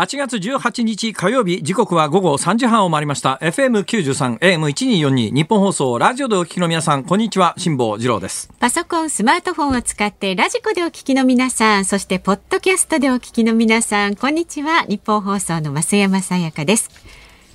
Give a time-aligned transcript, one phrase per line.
[0.00, 14.86] 8月18日火曜日時刻は午後3時半を回りました FM93 AM1242 ニッポン放送ラジオでお聞きの皆さんこんにちは辛坊治郎ですパソコン、スマートフォンを使ってラジコでお聞きの皆さん、そしてポッドキャストでお聞きの皆さん、こんにちは。
[14.88, 16.88] ニッポン放送の増山さやかです。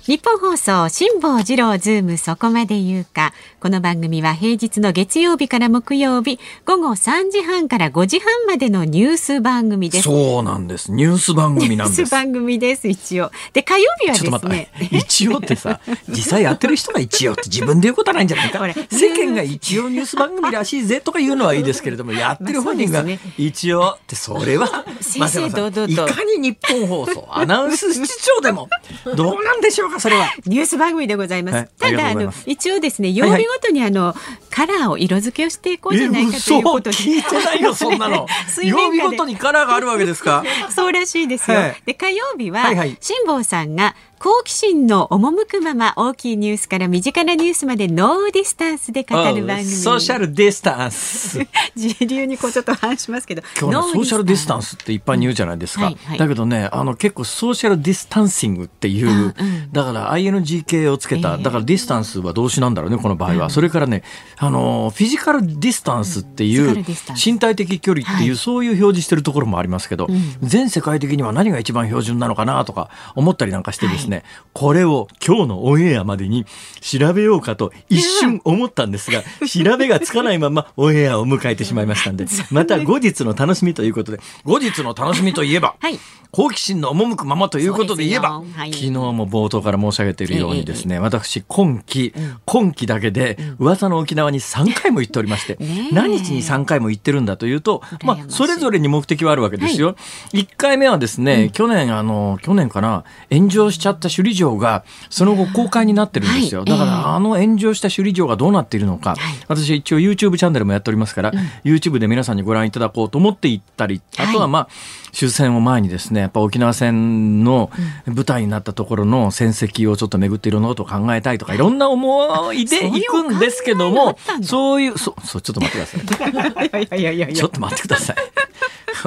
[0.08, 3.34] ニッポン放送、辛坊治郎ズームそこまで言うか。
[3.59, 10.04] この番組は平日の月曜日から木曜日、午後3時半から5時半までのニュース番組です。
[10.04, 13.32] そうなんですニュース番組なんですニュース番組です、一応。
[13.52, 14.90] で、火曜日はちょっとですね待っ。
[14.90, 18.60] て一応ってさ実際やってる人が一応って自分で言うことはないんじゃないか
[18.91, 23.04] 世間が一応ニュース番組らしいぜとか言うのはいいですけれども やってる本人が
[23.40, 28.70] 一応ってそれは正々松山さん堂々といかに日本放送アナウンス室長でも
[29.15, 30.29] どうなんでしょうか それは。
[30.46, 31.55] ニュース番組でございます。
[31.55, 31.63] はい。
[31.63, 34.15] あただあの一応ですね曜日ごとにあの、
[34.49, 38.26] カラーを色付けをしていこうじゃないかということで、聞いてないよそんなの。
[38.63, 40.43] 曜日ごとにカラーがあるわけですか？
[40.74, 41.57] そうらしいですよ。
[41.57, 42.98] はいで火曜日は、はいはい。
[42.99, 49.63] 辛坊さんが好奇心の赴くまま大きいニュースから身近なニュースまで no distance で語る番組。
[49.63, 51.40] ソーシャルディスタンス。
[51.76, 53.41] 時流にこうちょっと反しますけど。
[53.60, 54.66] 今日ねソーシャルディスタンス。
[54.66, 55.93] スって一般に言うじゃないですか、うん。
[55.93, 56.05] はい。
[56.05, 59.34] はいだけどねあの結構 social distancing っていう、
[59.71, 64.03] だから ING 系をつけた、ええだからディスタンスは動詞なんだろうねこの場合は、それからね
[64.38, 66.84] あのフィジカルディスタンスっていう
[67.24, 68.38] 身体的距離っていう、はい。
[68.38, 70.08] そういう表示してるところもありますけど、
[70.41, 74.05] 全世界的には何が一番標準なのかなとか思ったりなんかしてですね、
[74.53, 76.46] これを今日のオンエアまでに
[76.80, 86.00] 調べようかと一瞬思ったんですが、調べがつかないままオンエアを迎えてしまいましたんで、 また後日の楽しみということで、後日の楽しみといえば、はい。
[86.32, 88.74] 好奇心の赴くままということで言えば、はい。
[88.74, 92.14] 昨日も冒頭から申し上げているようにですね、私今期、
[92.44, 95.58] 今期だけで噂の沖縄に3回も行っておりまして、
[95.94, 99.96] 何日に3回も行ってるんだというと、まあ、それぞれに目的はあるわけですよ。
[100.34, 106.62] 1回目はですね、去年、あの、去年かな、炎上しちゃった首里城が、その後公開になってるんですよ。
[106.62, 106.90] はいだかええ。
[106.90, 109.16] ら、あの炎上した首里城がどうなっているのか、
[109.48, 111.32] 私一応 YouTube チャンネルもやっておりますから、
[111.64, 114.68] YouTube で皆さんにご覧いただこうと思って行ったり、あとはまあ、
[115.12, 117.72] 終戦を前にですね、やっぱ沖縄戦の
[118.06, 121.58] 舞台になったところの戦績をちょっと巡っていろんなことを考えたいとか、い。
[121.58, 126.02] ろんな思いで行くんですけどもそういうそういう、そ、そう、ちょっと待ってく
[126.32, 127.00] ださい。
[127.00, 127.50] いやいやいやちょっ。
[127.50, 128.16] と待ってください。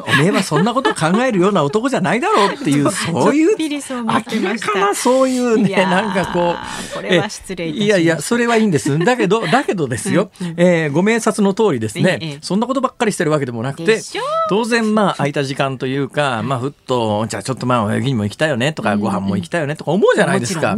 [0.07, 3.69] おめえはそんなこと考えるような男じゃないだろうっていう、そういう明
[4.05, 4.41] ました。
[4.41, 6.95] らかなそういうね、なんかこう。
[6.95, 8.99] これは失礼いやいや、それはいいんです。
[8.99, 14.01] だけど、 だけどですよ、えーご明察の通りですね、ええそんなことばっかりしてるわけでもなくて
[14.49, 20.77] 当然まあ空いた時間というか、まあふっと、じゃあちょっとまあ泳ぎにも行きたいよねとか、ご飯も行きたいよねとか思うじゃないですか。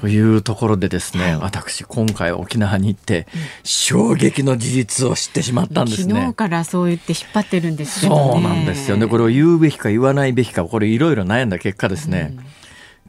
[0.00, 3.26] というところでですね、私今回沖縄に行って、
[3.64, 6.14] 衝撃の事実を知ってしまったんですね。
[6.14, 8.32] 昨日からそう言って引っ張ってるんですけどね。
[8.32, 9.08] そうなんですよね。
[9.08, 12.32] これを言うべきか言わないべきか、これいろいろ悩んだ結果ですね、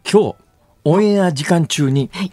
[0.03, 0.35] 今日、
[0.83, 2.31] オンエア時間中にはい。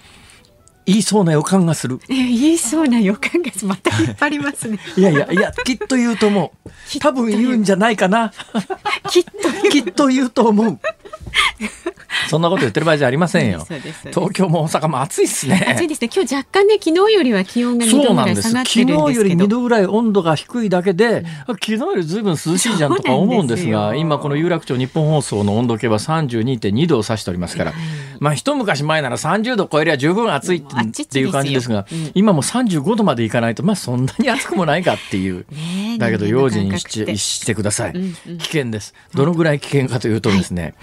[0.86, 1.98] 言いそうな予感がする。
[2.08, 4.78] え言いそうな予感がまた引っ張りますね。
[4.96, 6.98] いやいや、いや、きっと言うと思う。
[7.00, 8.32] 多分言うんじゃないかな。
[9.10, 10.78] きっときっと言うと思う。
[12.30, 13.66] そんなこと言ってる場合じゃありませんよ。
[14.04, 15.66] 東京も大阪も暑いっすね。
[15.68, 16.10] 暑いですね。
[16.14, 18.42] 今日若干ね昨日よりは気温が2度そうぐなんです。
[18.42, 19.48] らい下がっ昨日てるんですより2けど。
[19.48, 27.72] 度ぐらい温度が低いだけで、昨日よりずいぶん涼しいじゃんとか思うんですが、すよ今この有楽町日本放送の温度計は32.2度を指しておりますから、
[28.20, 35.46] まあ一昔前なら30度超えりゃ十分暑いっていう感じですが、今も35度までいかないと、まあそんなに暑くもないかっていう。
[35.98, 37.16] だけど用心してて。
[37.16, 38.94] してください、危険です。
[39.14, 40.74] どのぐらい危険かというとですね、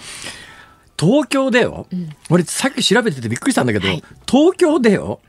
[0.99, 1.87] 東京でよ、
[2.29, 4.03] 俺さっき調べててびっくりしたんだけど、はい。
[4.29, 5.19] 東京でよ、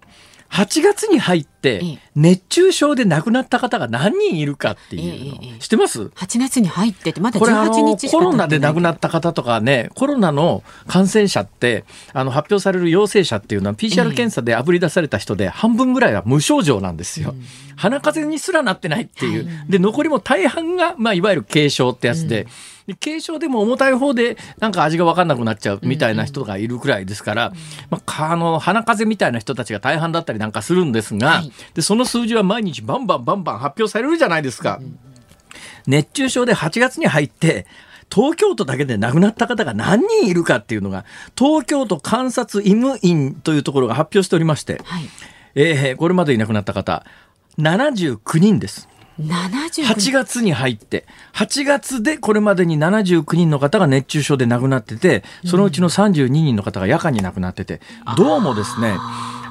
[0.54, 1.98] 8月に入ってええ。
[2.14, 17.34] 熱中症で亡くなった方が何人いるかっていうの、ええええ知ってます？8月に入っててまだ18これあの日コロナで亡くなっった方とかねコロナの感染者ってあの発表される陽性者っていうのは PCR 検査であぶり出された人で半分ぐらいは無症状なんですよ。
[17.76, 22.48] 鼻風邪にすらなってないっていう、で残りも大半が、まあ、いわゆる軽症ってやつで,、で
[23.02, 27.52] 軽症でも重たい方でなんか味が分かんなくなっちゃうみたいな人がいるくらいですから、
[27.90, 34.80] まあか、あの鼻風邪みたいな人たちが大半だったりなんかするんですが、はいでその数字は毎日バンバンバンバン発表されるじゃないですか。
[35.86, 37.66] 熱中症で8月に入って
[38.12, 41.04] 東京都だけで亡くなった方が何人いるかっていうのが、
[41.36, 45.04] 東京都監察医務院というところが発表しておりまして、はい。
[45.54, 47.04] えーこれまでに亡くなった方、
[47.58, 48.88] 79人です。
[49.20, 57.80] 70 8月に入って、8月でこれまでに79人の方が熱中症で亡くなってて、そのうちの32人の方が夜間に亡くなってて、
[58.16, 58.96] どうもですね、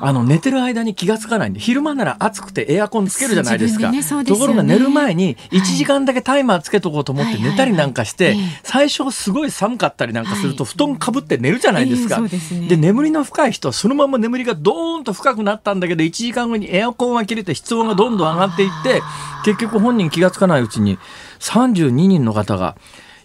[0.05, 3.89] あの寝てる間に気がつかないんで、昼間なら暑くてエアコンつけるじゃないですか。
[3.89, 4.25] ねね。
[4.25, 10.73] ところが寝る前に1時間だけタイマーつけとこうと思ってはいはい寝たりなんかしてはいええ、最初すごい寒かったりなんかするとはい。
[10.73, 12.15] 布団かぶって寝るじゃないですか。
[12.15, 12.67] ええそうですね。
[12.67, 19.01] で、眠りの深い人はそのまま眠りがドーンと深くなったんだけど、1時間後にエアコンが切れて室温がどんどん上がっていって、
[19.45, 20.97] 結局本人気がつかないうちに
[21.39, 22.75] 32人の方が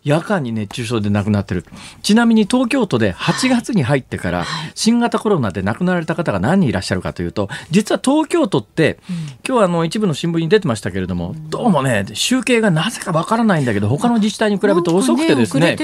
[0.04, 1.64] 夜間に熱中症で亡くなってる。
[2.02, 8.98] ちなみに東京都で8月に入ってから新型コロナで亡くなられた方が何人いらっしゃるかというと、実は東京都って、
[9.46, 15.76] 今日はあの一部の新聞に出てましたけれども、どうもね、集計がなぜかわからないんだけど、他の自治体に比べて遅くてですね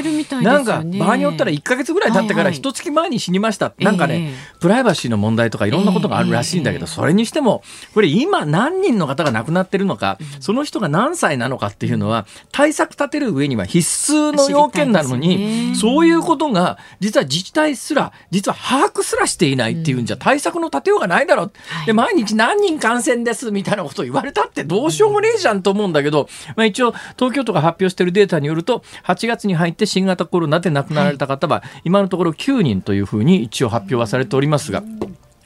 [0.43, 2.59] なんか場合によったら1ヶ月ぐらい経ってからはいはい。
[2.59, 3.75] 一月前に死にました。
[3.79, 4.35] なんかね、ええ。
[4.61, 7.63] プライバシーの問題とかいろんなことがあるらしいんだけど、ええそれにしても、
[7.95, 21.53] これ今何人の方が亡くなってるのか、その人が何歳なのかっていうのは、対策立てる上には必須の要件なのに、ねそういうことが、実は自治体すら、実は把握すらしていないっていうんじゃ対策の立てようがないだろう。
[21.69, 34.83] はいで、毎日何人感染ですみたいなことを言われたってどうしようもねえじゃんと思うんだけど、まあ一応、東京都が発表しているデータによると、8月に入って新型コロナで亡くなられた方は、今のところ9人というふうに一応発表はされておりますが、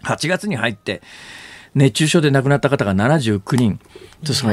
[0.05, 1.03] 8月に入って、
[1.75, 3.81] 熱中症で亡くなった方が79人。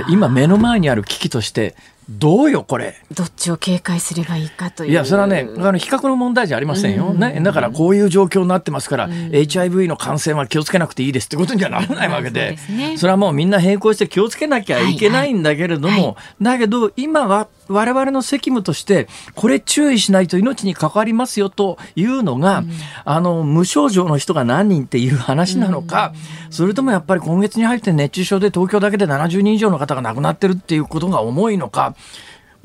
[0.09, 1.75] 今目の前にある危機として、
[2.09, 2.95] どうよこれ。
[3.11, 4.91] どっちを警戒すればいいかという。
[4.91, 7.13] いや、それはね、あの、比較の問題じゃありませんよ。
[7.13, 7.39] ね。
[7.41, 22.63] だから、こういう状況になってますから、HIV の感染は気をつけなくていいですってことにはならないわけそうでですね、それはもうみんな並行して気をつけなきゃいけないんだけれどはいはも、だけど、今は我々の責務として、これ注意しないと命に関わりますよというのが、
[23.03, 26.13] あの、無症状の人が何人っていう話なのか、
[26.49, 31.95] それともやっぱり今月に入って熱中症で東京だけで70人以上の方が亡くなってるっていうことが重いのか、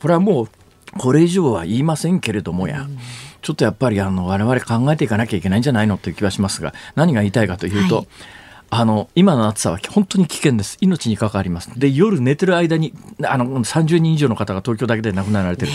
[0.01, 0.49] これはもう
[0.99, 2.87] これ以上は言いませんけれどもや、
[3.43, 8.07] ちょっとやっぱりあの我々考えていかなきゃいけないんじゃないのという気はしますが何が言いたいかというと、はい
[8.71, 10.79] あの今の暑さは本当に危険です。
[10.81, 11.79] 命に関わります。
[11.79, 12.95] で夜寝てる間に
[13.25, 15.73] あの30人以上の方が東京だけで亡くなられてる。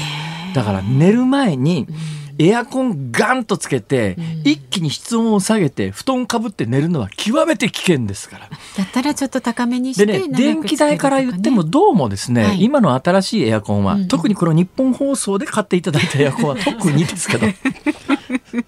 [0.54, 1.88] だから寝る前に
[2.38, 8.50] エアコンガンとつけて、一気に室温を下げて布団かぶって寝るのは極めて危険ですから。
[8.50, 12.64] だったらちょっと高めにしてでね、電気代から言ってもどうもですね、はい。
[12.64, 14.02] 今の新しいエアコンは、うん。
[14.02, 17.48] うん特にこの日本放送で買っていただいたエアコンは 特にですけど、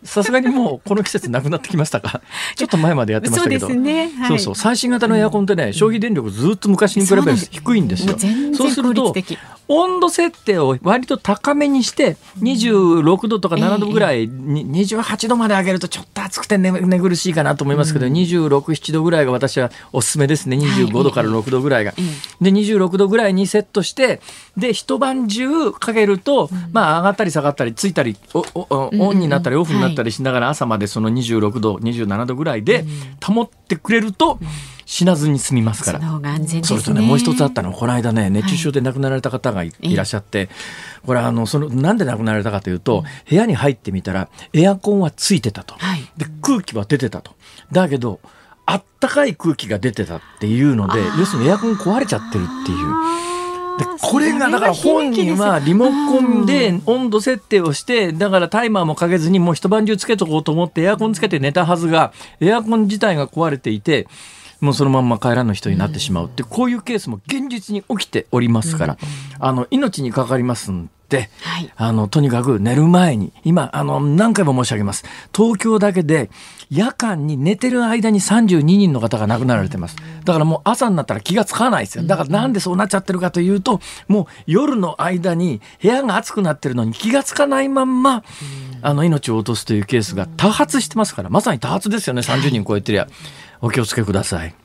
[0.03, 2.21] さすがにもうこの季節なくなってきましたか？
[2.55, 3.67] ちょっと前までやってましたけど。
[3.67, 4.11] そうね。
[4.19, 4.27] はい。
[4.29, 4.55] そうそう。
[4.55, 8.17] 最新型のエアコンってね、消費電力ずっと昔に比べると低いんですよ。
[8.55, 9.13] そうすると
[9.67, 20.57] 温度設定を割と高めにして26度とか7度ぐらいに28度まで上げるとちょっと暑くて寝寝苦しいかなと思いますけど、26、7度ぐらいが私はおすすめですね。
[20.57, 21.93] 25度から6度ぐらいが。
[21.97, 22.01] え
[22.43, 24.21] で、26度ぐらいにセットして、
[24.55, 32.85] で、一晩中かけると、まあ上がったり下がったり、ついたり、オンになったりオフになったりしながら朝までその26度、27度ぐらいで
[33.23, 34.39] 保ってくれると
[34.87, 35.99] 死なずに済みますから。
[36.61, 36.63] ね。
[36.63, 37.71] それとね、もう一つあったの。
[37.71, 40.47] は、この間ね、熱中症で亡くなられた方がい,、いらっしゃって、
[41.05, 45.75] これあの、その、なんで亡くなられたかというと、部屋に入ってみたら、エアコンはついてたと。
[45.77, 46.09] はい。
[46.15, 47.33] で、空気は出てたと。
[47.69, 48.21] だけど、
[48.65, 52.77] あったかい空気が出てたっていうので、要するにエアコン壊れちゃってるっていう。
[53.77, 64.07] でこれがだから本人はリモコンで温度設定をしてだからタイマーもかけずにもう一晩中つけとこうと思ってエアコンつけて寝たはずがエアコン自体が壊れていて
[64.61, 68.97] もうそのまんま帰らぬ人になってしまうってこういうケースも現実に起きておりますから
[69.40, 71.71] あの命に関わりますんではい。
[71.76, 75.06] あのとにかく寝る前に今あの何回も申し上げます。
[75.33, 76.30] 東京だけで
[76.69, 79.95] 夜間に寝てる間に32人の方が亡くなられてます。
[80.26, 82.04] だからもう朝になったら気がつかないですよ。
[82.04, 88.23] だからなんでそうなっちゃってるかというともう夜の間に部屋が暑くなってるのに気がつかないまんま
[88.81, 92.21] あの命を落とすというケースが多発してますからまさに多発ですよね。
[92.21, 93.07] 30人超えてりゃ
[93.61, 94.56] お気をつけください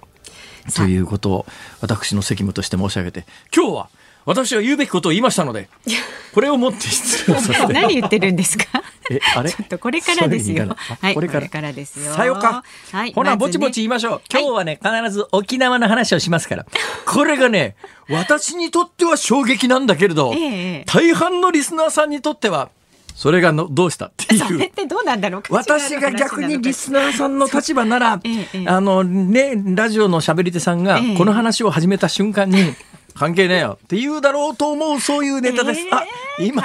[0.75, 1.47] ということを
[1.81, 3.89] 私の責務として申し上げて今日は
[4.25, 5.69] 私は言うべきことを言いましたので
[6.33, 8.65] これをもって失礼をさせて何言ってるんですか？
[9.11, 9.51] えあれ？
[9.51, 12.15] ちょっとこれからですよはい、これからですよ。
[12.15, 12.63] さようか。
[12.93, 14.21] はい、ほな、まずねぼちぼち言いましょう。
[14.33, 16.65] 今日はね、必ず沖縄の話をしますから。
[17.05, 17.75] これがね、
[18.09, 20.39] 私にとっては衝撃なんだけれど、え
[20.81, 22.71] え大半のリスナーさんにとっては、
[23.15, 24.41] それがのどうしたっていう。
[24.41, 25.43] それってどうなんだろう？
[25.51, 32.75] 私が逆にリスナーさんの立場なら、ええええあのね、ラジオの喋り手さんがええこの話を始めた瞬間に、
[33.15, 35.81] 関係ねえよって言うだろうと思うそういうネタです。
[35.81, 36.05] えーあ
[36.39, 36.63] 今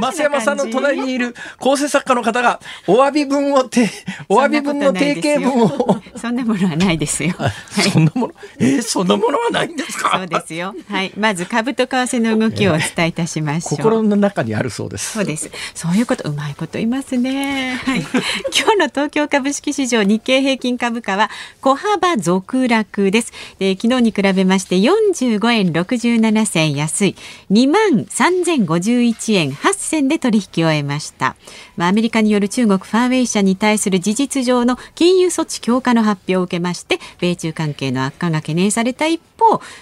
[0.00, 2.58] 増山さんの隣にいる構成作家の方が
[2.88, 3.88] お詫び文をて
[4.28, 7.32] お詫び文の定型文をそんなものはないですよ。
[7.38, 7.52] はい。
[7.90, 8.34] そんなもの？
[8.58, 10.16] えー、そんなものはないんですか？
[10.18, 10.74] そうですよ。
[10.90, 11.12] はい。
[11.16, 13.76] まず株と為替の動きをお伝えいたしましょう。
[13.76, 15.12] 心の中にあるそうです。
[15.12, 15.48] そうです。
[15.74, 17.80] そういうこと、うまいこと言いますね。
[17.84, 18.00] はい。
[18.52, 23.32] 今日の東京株式市場日経平均株価は小幅続落です。
[23.60, 27.16] で昨日に比べまして45円67銭安い
[27.50, 31.36] 2万3051円8銭で取引を終えました。
[31.76, 39.24] まあ、アメリカによる中国ファーウェイ社に対する事実上の金融措置強化の発表を受けまして、米中関係の悪化が懸念された一方、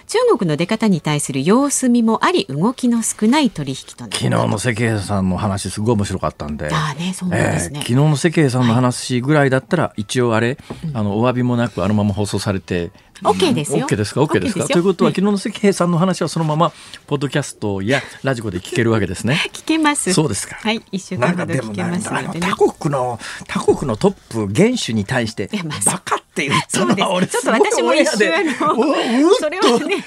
[0.07, 4.11] 中国の出方に対する様子見もあり、動きの少ない取引とな。
[4.13, 6.69] 昨日の関平さんの話すごい面白かったんで。
[6.73, 7.81] ああね、そうなんですね。
[7.81, 10.57] えー昨日の関平さんの話ぐらいだったら、一応あれ、
[10.95, 12.91] あのお詫びもなくあのまま放送されて。
[13.23, 16.73] OK ですよ OK ですか？OK ですか？OK ですよということは、うん昨日の関平さんの話はそのまま
[17.07, 19.39] ポッドキャストやラジコで聞けるわけですね。
[19.53, 20.13] 聞けます。
[20.13, 22.73] そうですかはい、一週間ほど聞けますのでね他。
[22.73, 25.49] 国の他国のトップ元首に対して
[25.87, 26.95] バカって言ったの。
[26.95, 30.03] は俺ちょっと私も一瞬あのそれはね。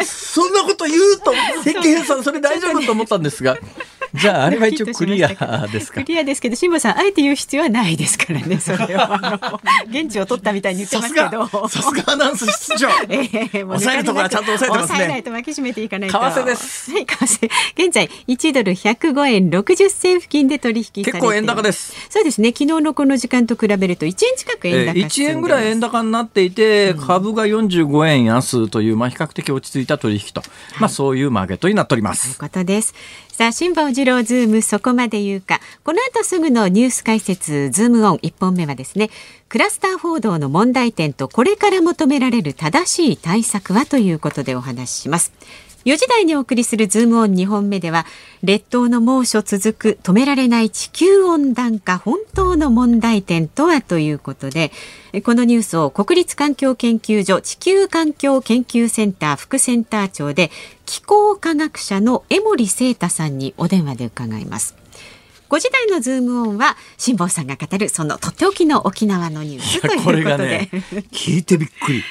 [0.00, 1.32] うそんなこと言うと
[1.64, 3.56] 関平さんそれ大丈夫と思ったんですが
[4.14, 5.28] じゃあ あれは一応クリア
[5.68, 6.00] ですか？
[6.02, 9.60] クリアですけど、辛坊さん、あえて言う必要はないですからね、 それは。
[9.90, 11.68] 現地を取ったみたいに言ってさますすけがど。
[11.68, 16.18] さすがアナウンス室長 ええもう抑えるところはちゃんと抑えてますね抑えないと巻き締めていかないと。
[16.18, 17.50] 為替ですはい、為替。
[17.86, 21.94] 現在、1ドル105円60銭付近で取引結構円高です。
[22.08, 22.48] そうですね。
[22.50, 30.42] 昨日のこの時間と比べると1円近く円高えー1円ぐらい円高になっていて、株が45円安という、まあ、比較的落ち着いた取引と、
[30.78, 32.38] まあ、そういうマーケットになっておりまというす。
[32.38, 32.94] ことです。
[33.40, 35.60] さあ、辛坊治郎ズームそこまで言うか。
[35.82, 39.08] この後すぐのニュース解説ズームオン1本目はですね、
[39.48, 45.32] クラスター報道の問題点とこれから求められる正しい対策はということでお話しします。
[45.84, 48.04] 4時台にお送りするズームオン2本目では、
[48.42, 54.72] 列島の猛暑続く止められない地球温暖化本当の問題点とはということで、
[55.24, 60.50] このニュースを国立環境研究所地球環境研究センター副センター長で
[60.84, 64.79] 気候科学者の江森聖太さんにお電話で伺います。
[65.50, 70.24] 5時台のズームオンは辛坊さんが語るそのとっておきの沖縄のニュースということこれで。
[70.24, 70.70] がね、
[71.10, 72.04] 聞いてびっくり。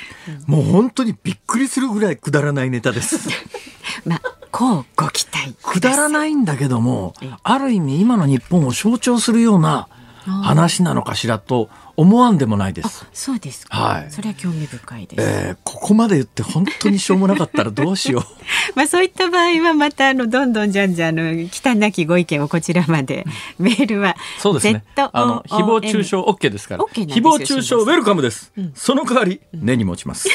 [0.45, 3.29] もう本当にびっくりするぐらいくだらないネタです。
[4.05, 6.11] まあ、こうご期待くだらい。
[6.11, 9.87] ないんだけどもええ、ある意味今の日本を象徴するような
[10.25, 13.05] 話なのかしらと思わんでもないです。
[13.11, 13.77] そうですか。
[13.77, 15.21] はいそれは興味深いです。
[15.21, 18.23] えーここまで言って本当にしょうもなかったらどうしよう。
[18.75, 23.25] まあそういった場合はまたあのどんどんじゃんじゃんあの忌憚なきご意見をこちらまで
[23.57, 24.83] メールはそうですね。
[24.95, 26.85] あの誹謗中傷 OK ですから。
[26.85, 28.53] OK 誹謗中傷ウェルカムです。
[28.75, 30.29] その代わり根に持ちます。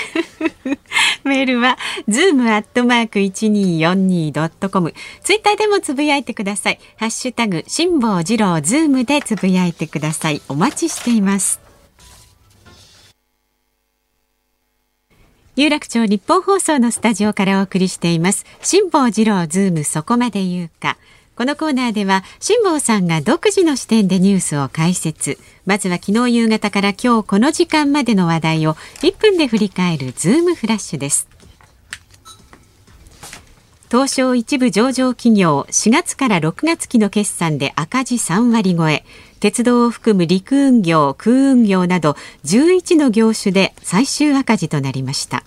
[1.25, 1.79] メールは
[2.09, 4.93] zoom アットマーク一二四二ドットコム。
[5.23, 6.79] ツイッターでもつぶやいてください。
[6.99, 10.43] ハッシュタグ辛坊治郎ズームでつぶやいてください。
[10.49, 11.54] お待ちしています。
[15.57, 18.45] 有楽町ニッポン放送のスタジオからお送りしています。
[18.61, 20.97] 辛坊治郎ズームそこまで言うか。
[21.37, 25.39] このコーナーでは辛坊さんが独自の視点でニュースを解説。
[25.65, 31.29] まずは昨日夕方から今日この時間までの話題を1分で振り返るズームフラッシュです。
[33.93, 39.05] 東証一部上場企業4月から6月期の決算で赤字3割超え
[39.41, 45.45] 鉄道を含む陸運業空運業など11の業種で最終赤字となりました。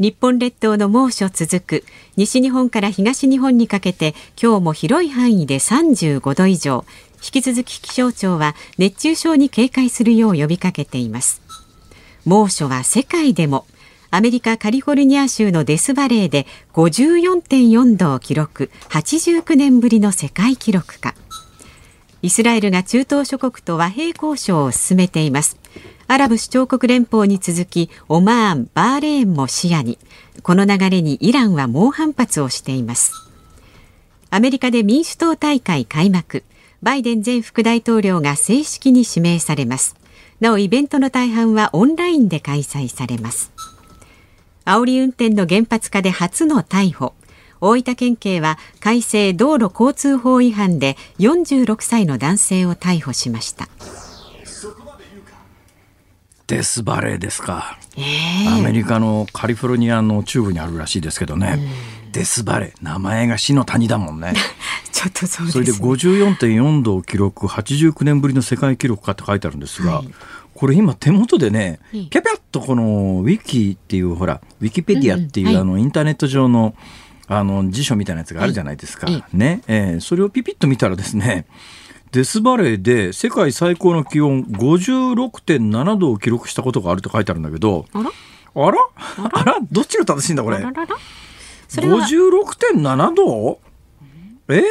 [0.00, 1.84] 日本列島の猛暑続く。
[2.16, 6.86] 西日本から東日本にかけて今日も広い範囲で35度以上。
[7.22, 11.42] 引き続き気象庁は熱中症に警戒するよう呼びかけています。
[12.24, 13.66] 猛暑は世界でも。
[14.12, 18.70] アメリカカリフォルニア州のデスバレーで54.4度を記録。
[18.88, 21.14] 89年ぶりの世界記録か。
[22.22, 25.56] イスラエルが中東諸国と和平交渉を進めています。
[26.06, 29.98] アラブ首長国連邦に続きオマーン、バーレーンも視野に
[30.42, 33.12] この流れにイランは猛反発をしています。
[34.30, 36.44] アメリカで民主党大会開幕。
[36.82, 39.96] バイデン前副大統領が正式に指名されます。
[40.40, 43.52] なおイベントの大半はオンラインで開催されます。
[44.64, 47.12] 煽り運転の原発化で初の逮捕。
[47.60, 53.68] 大分県警は改正道路交通法違反で46歳の男性を逮捕しました。
[56.46, 57.78] デスバレーですか。
[57.96, 61.60] えアメリカのカリフォルニアの中部にあるらしいですけどね。
[62.12, 64.32] デスバレー名前が死の谷だもんね。
[64.90, 70.08] ちょっとそうです、それで54.4度を記録89年ぶりの世界記録かって書いてあるんですが、はい。
[70.52, 72.82] これ今手元でねええピャピャッとこの
[73.22, 76.74] ウィキっていうほらウィキペディアっていう、あのインターネット上の
[77.32, 79.24] あの辞書みたいなやつがあるじゃないですか、はい。
[79.32, 81.46] ね、えーそれをピピッと見たらですね
[82.10, 88.10] デスバレーで世界最高の気温56.7度を記録したことがあるって書いてあるんだけどあら？
[88.52, 88.78] あら？
[89.32, 89.58] あら？
[89.70, 90.56] どっちが正しいんだこれ？
[90.56, 90.96] あららら？
[91.68, 93.60] それは56.7度？
[94.48, 94.62] え？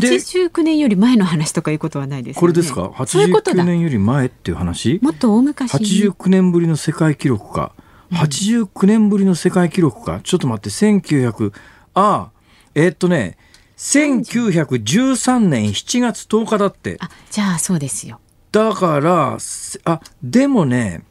[0.00, 2.40] で89年より前の話とかいうことはないですよね。
[2.40, 2.90] これですか？
[3.06, 4.98] そういうこと89だ年より前っていう話？
[5.00, 5.86] もっと大昔に。
[6.10, 7.72] 89年ぶりの世界記録か。
[8.10, 10.20] 89年ぶりの世界記録か？
[10.24, 11.52] ちょっと待って1900
[11.94, 12.30] ああ
[12.74, 13.36] えーっとね
[13.76, 16.96] 1913年7月10日だって。
[17.00, 18.20] あじゃあそうですよ。
[18.52, 21.02] だからせあでもね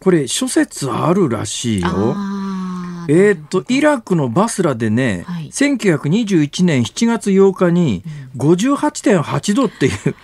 [0.00, 1.88] これ諸説あるらしいよ。
[3.08, 5.48] えーっとイラクのバスラでね、はい。
[5.48, 8.02] 1921年7月8日に
[8.36, 10.14] 58.8度っていう。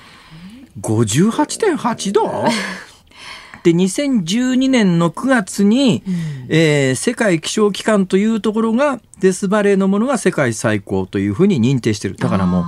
[0.81, 2.45] 58.8度？
[3.63, 6.03] で2012年の9月に、
[6.49, 12.17] えー世界気象機関というところがデスバレーのものが世界最高というふうに認定してる。
[12.17, 12.65] だからもう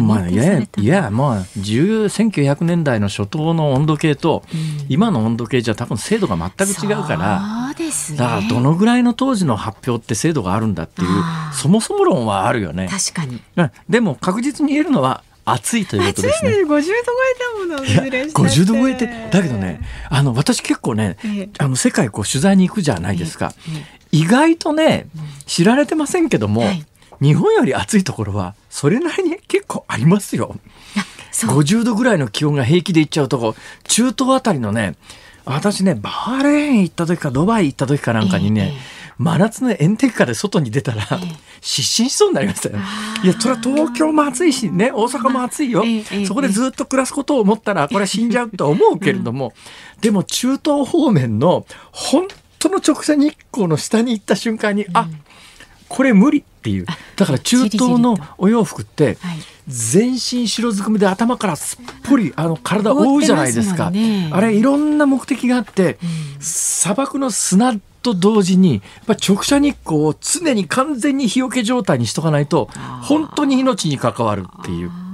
[0.00, 4.42] まあ、認いやいや、まあ、10 1900年代の初頭の温度計と、
[4.88, 8.18] 今の温度計じゃ多分精度が全く違うから、そうですね。
[8.18, 11.08] だからどのぐらいの当時の発表って精度があるんだっていう
[11.52, 12.88] そもそも論はあるよね。
[12.90, 13.40] 確かに。
[13.56, 13.70] うん。
[13.88, 16.50] でも確実に言えるのは、暑いということですね。
[16.50, 21.48] 50度超えたものいや50度超えてだけどねあの私結構ねええ。
[21.58, 23.72] あの世界こう取材に行くじゃないですか、え
[24.12, 24.18] え。
[24.18, 25.06] 意外とね
[25.46, 26.84] 知られてませんけども、はい。
[27.22, 30.56] 日本より暑いところはそれなりに結構ありますよ。
[31.30, 31.60] そう。
[31.60, 34.96] 50度ぐらいの気温が平気で行っちゃうとこ中東あたりのね
[35.44, 41.46] 私ねバーレーン行った時かドバイ行った時かなんかにね、ええ真夏の炎天下で外に出たら、ええ。
[41.62, 42.78] 失神しそうになりましたよ。
[43.24, 45.84] いやそれは東京も暑いしね大阪も暑いよ、
[46.26, 49.54] そこでずっと暮らすことを思ったらこれは死んじゃうとは思うけれども、
[50.00, 55.08] でも中東方面の本当の直射日光の下に行った瞬間に、あ
[55.88, 56.86] これ無理っていう。
[57.16, 59.38] だから中東のお洋服ってはい。
[59.68, 63.90] 全身白ずくめで頭からすっぽりあの体を覆うじゃないですか。
[63.90, 64.30] ね。
[64.32, 65.98] あれいろんな目的があって、
[66.38, 67.74] 砂漠の砂
[68.06, 72.68] と同時にやっぱ直射日光を常に完全に日よけ状態にしとかないと
[73.02, 75.05] 本当に命に関わるっていう。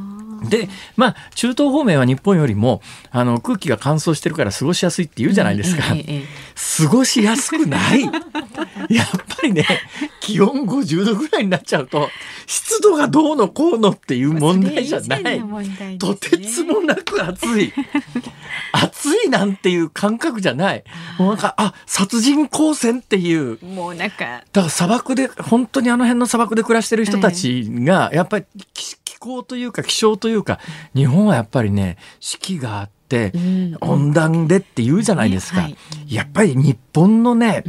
[0.48, 5.82] でまあ中東方面は日本よりもあの空気が乾燥してるから過ごしやすいって言うじゃないですか。
[6.82, 8.02] 過ごしやすくない。
[8.90, 9.66] やっぱりね
[10.20, 12.08] 気温50度ぐらいになっちゃうと
[12.46, 15.24] 湿度がどうのこうのっていうえ問題じゃない。
[15.24, 15.42] ね。
[15.98, 17.72] とてつもなく暑い。
[18.72, 20.84] 暑いなんていう感覚じゃない。
[21.18, 23.58] もうなんかあ殺人光線っていう。
[23.64, 24.42] もうなんか。
[24.52, 28.44] だから砂漠で本当にあの辺の砂漠で暮らしてる人たちがやっぱり
[29.22, 30.58] 候というか気象というか
[30.94, 33.02] 日本はやっぱりね四季があって
[33.34, 33.76] うん。
[33.80, 36.14] 温暖でって言うじゃないですか、ねはい。
[36.14, 37.62] やっぱり日本のね、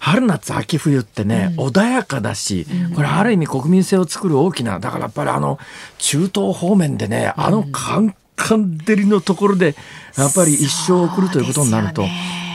[0.00, 1.66] 春夏秋冬ってね、うん。
[1.66, 5.58] 穏やかだし、これある意味国民性を作る大きなだからやっぱりあの
[5.98, 9.74] 中東方面でねあのカンカン照りのところで
[10.16, 12.04] やっぱり一生送るということになると、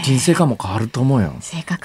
[0.03, 1.35] 人生観も変わると思うよ。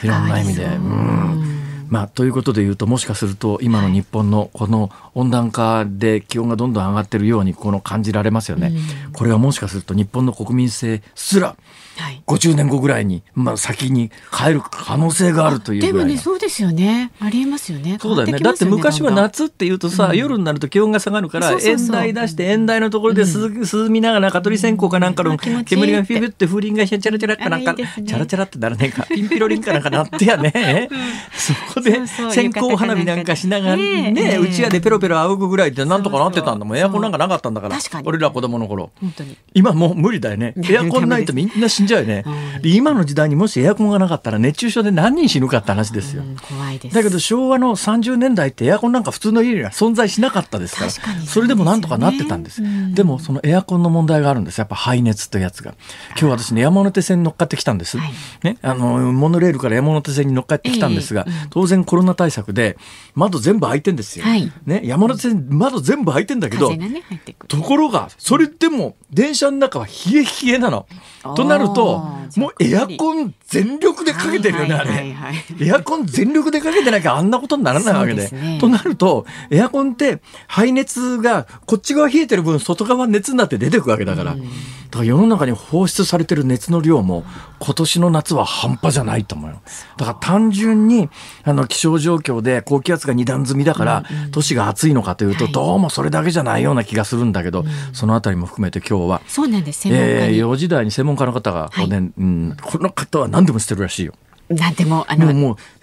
[0.03, 0.65] いろんな意味で。
[0.65, 8.73] うんまあ、ということで言うともしかすると今の日本のこの温暖化で気温がどんどん上がってるようにこの感じられますよね。
[9.13, 11.57] これはもしかすると日本の国民性すら
[11.97, 12.23] はい。
[12.27, 17.13] 50年後ぐらいに、まあ、先に変える可能性があるというでもねそうですよね。
[17.21, 17.99] ありえますよね。
[18.01, 18.39] そうだよね。
[18.39, 21.87] だって昔は夏っていうとさ、夜になると気温が下がるからそうそうそう。
[21.87, 23.49] 煙台出して煙台のところで涼,、
[23.85, 30.89] 涼みながら蚊取り線香かなんかの煙がフィビュって風鈴がチャラチャラかなんかチャラチャラってならねえかピンピロリンかなんかなってやね、
[31.33, 34.39] そこでそうそう線香花火なんかしながらね。
[34.41, 36.79] うちわでペロペロ仰ぐぐらいでなんとかなってたんだもん。
[36.79, 37.77] エアコンなんかなかったんだから。
[37.77, 38.09] 確かに。
[38.09, 38.91] 俺ら子供の頃。
[39.01, 39.37] 本当に。
[39.55, 40.55] 今もう無理だよね。
[40.69, 42.25] エアコンないとみんな死んじゃうよね。
[42.27, 42.63] うん。
[42.63, 46.23] で今の時代にもしエアコンがなかったら熱中症で何人死ぬかって話ですよ。
[46.23, 46.95] うん怖いです。
[46.95, 50.91] だけど昭和の30年代ってエアコンなんか普通の家には存在しなかったですから。
[50.93, 51.27] 確かに。
[51.27, 52.57] それでもなんとかなってたんです。
[52.57, 52.95] そうん。
[52.95, 54.59] でもそのエアコンの問題があるんです。
[54.59, 55.75] やっぱ排熱というやつが。
[56.19, 58.13] 今日私ね山手線に乗っかってきたんです、はい。
[58.43, 62.77] ね、あのモノレールから山手線に乗っかってきたんですが、ええうん当然コロナ対策で
[63.15, 64.53] 窓全部開いてんですよ、はい。
[64.67, 67.03] ね、山手線窓全部開いてんだけどね
[67.49, 70.87] ところがそれでも電車の中は冷え冷えなの。
[71.35, 71.99] となると
[72.37, 75.15] もうエアコン全力でかけてるよね、あれ、
[75.61, 78.27] エアコン全力でかけてなきゃあんなことにならないわけで。
[78.27, 84.35] でね、となるとエアコンって排熱がこっち側冷えてる分外側熱になって出てくわけだから。
[84.35, 87.25] だから世の中に放出されてる熱の量も
[87.59, 89.61] 今年の夏は半端じゃないと思うよ。
[89.97, 91.09] だから単純に
[91.45, 99.23] あの気象状況で高気圧が二段積みだから都市が暑いのかというとどうもそれだけじゃないような気がするんだけど、そのあたりも含めて今日は。
[99.27, 99.89] そうなんです。
[99.89, 104.15] えー、4時台に専門家の方が、はい、ねうん、この方は何でもしてるらしいよ。
[104.49, 105.35] なんでもあのもう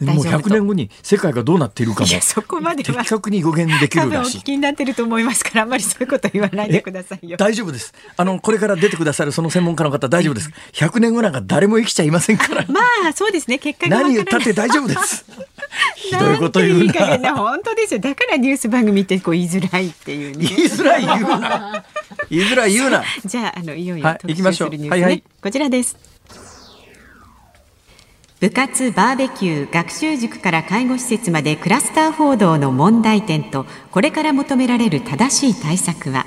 [0.05, 4.37] もう100年後に世界がどうなっているかもそこまで的確に予言できるらしい。
[4.37, 7.35] お聞きになってると思いますからあんまりそういうこと言わないでくださいよ。
[7.37, 7.93] 大丈夫です。
[8.15, 10.49] あのこれから出てくださるその専門家の方大丈夫です。
[10.71, 12.65] 100年後なんか誰も生きちゃいませんから。
[12.67, 15.25] まあそうですね結果何言ったって大丈夫です。
[15.95, 17.17] ひどいこと言うな。
[17.17, 17.99] な本当ですよ。
[17.99, 21.83] だからニュース番組ってこう言いづらいっていう、ね、言いづらい言うな。
[22.29, 23.03] 言いづらい言うな。
[23.25, 26.12] じゃああのいよいよ特集するニュースね、はい、はいはい、こちらです。
[28.43, 36.25] 部活バーベキュー学習塾から介護施設までクラスター報道の問題点とこれから求められる正しい対策は？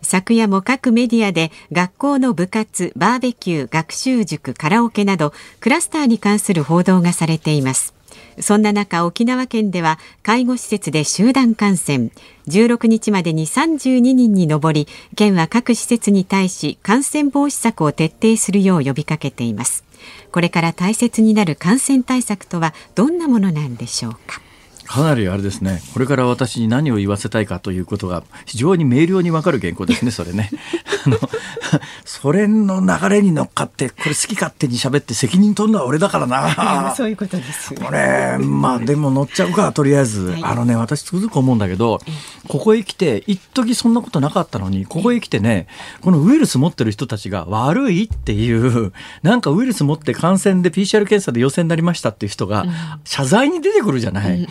[0.00, 7.97] 昨夜も各メディアで学校の部活バーベキュー学習塾カラオケなどクラスターに関する報道がされています。
[8.40, 12.10] そんな中沖縄県では介護施設で集団感染。
[12.48, 19.84] 16日までに32人に上り県は各施設に対し感染防止策を徹底するよう呼びかけています。
[20.32, 24.40] これから大切になる感染対策とはどんなものなんでしょうか？
[24.88, 30.50] かなりあれですね、これから私に何を言わせたいかということが非常に明瞭にわかる原稿ですね、それね。
[31.04, 31.18] あの、
[32.06, 36.94] それの流れに乗っかって、これ好き勝手に喋って責任取るのは俺だからな。
[36.96, 40.30] そういうことです、これ、まあでも乗っちゃうか、とりあえず。
[40.30, 42.00] はい、あのね、私つくづく思うんだけど、
[42.48, 45.68] ここへ来て、一時そんなことなかったのに、ここへ来てね、
[46.00, 52.66] このウイルス持ってる人たちが悪いっていう、 なんかウイルス持って感染で PCR 検査で陽性になりましたっていう人が、
[53.04, 54.48] 謝罪に出てくるじゃない。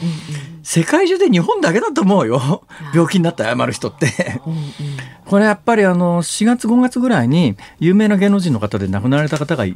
[0.63, 2.63] 世界中で日本だけだと思うよ。
[2.93, 4.41] 病気になって謝る人って。
[5.25, 9.75] これやっぱりあの4月5月ぐらいに有名な芸能人の方で亡くなられた方がい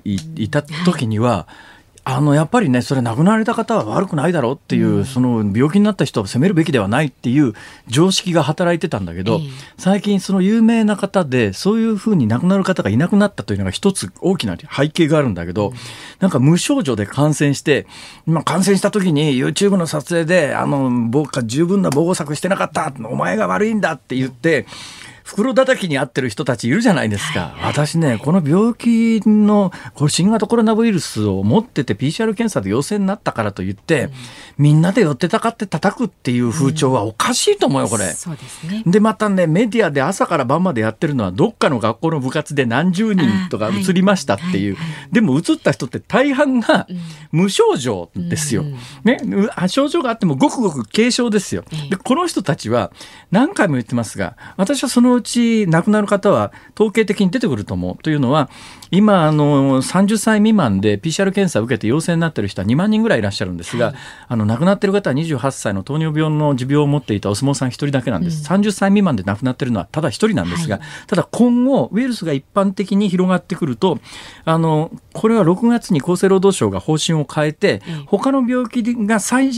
[0.49, 1.47] た時には、
[2.03, 7.53] あのやっぱりねそれ亡くなられた方は悪くないだろうっていう、うん、その病気になった人を責めるべきではないっていう
[7.87, 9.39] 常識が働いてたんだけど、
[9.77, 15.75] 最近その有名な方でそういうふうに亡くなる方がいなくなったというのが一つ大きな背景があるんだけど、うん、
[16.19, 17.85] なんか無症状で感染して
[18.27, 24.65] 今感染した時に YouTube の撮影であの僕が十分な防護策してなかったお前が悪いんだって言って。
[25.31, 27.55] 袋叩きに合ってる人たちいるじゃないですか。
[27.63, 34.11] 私ね、この病気の、これ新型コロナウイルスを持ってて PCR 検査で陽性になったからといって、うん、
[34.57, 38.11] みんなで寄ってたかって叩くっていう風潮はおかしいと思うよ、これ。
[38.11, 38.83] そうですね。
[38.85, 44.77] で、またね、メディアで朝から晩までやってるのは、どっかの学校の部活で何十人とか移りましたっていう。
[45.13, 46.87] でも移った人って大半が
[47.31, 48.65] 無症状ですよ。
[49.05, 49.17] ね、
[49.69, 51.63] 症状があってもごくごく軽症ですよ。
[51.89, 52.91] で、この人たちは
[53.31, 58.49] 何回も言ってますが、私はそのうち亡くなる方は統計的に出てくると思うというのは
[58.91, 63.95] 今あの30歳未満で PCR 検査を受けて陽性になっている人は2万人ぐらいいらっしゃるんですが、はい、
[64.27, 73.99] あの亡くなっている方は28歳の糖尿病の持病を持っていたお相撲さん1人だけなんです、うん、30歳未満で亡くなっているのはただ1人なんですが、はい、ただ今後ウイルスが一般的に広がってくると
[74.43, 79.51] あのこれは6月に厚生労働省が方針を変えて、うん、他の病気が最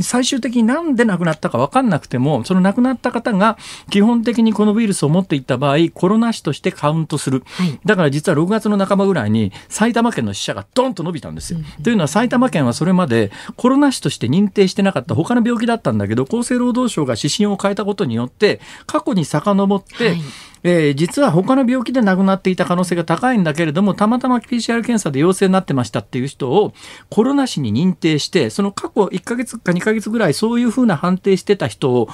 [0.00, 3.56] 最終的になんで亡くなったか分かんなくてもその亡くなった方が
[3.90, 11.58] 基本的にこのウイルスを持っていった場合コロナ死としてカウントする、はい、だから実は6月の半ばぐらいに埼玉県の死者がドンと伸びたんですよ。
[11.58, 20.20] うん、というのは埼玉県はそれまでコロナ死として認定してなかった他の病気だったんだけど厚生労働省が指針を変えたことによって過去に遡って、はい
[20.64, 26.72] えー、実は他の病気で亡くなっていた可能性が高いんだけれども、たまたま PCR 検査で陽性になってましたっていう人を
[27.10, 32.08] コロナ死に認定して、その過去1ヶ月か2ヶ月ぐらいそういうふうな判定してた人を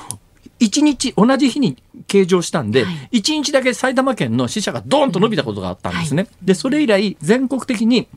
[0.61, 6.27] 1日同じ日に計上したんで、はい、1日だけ埼玉県の死者がドーンと伸びたことがあったんですね。
[6.43, 8.09] でそれ以来全国的に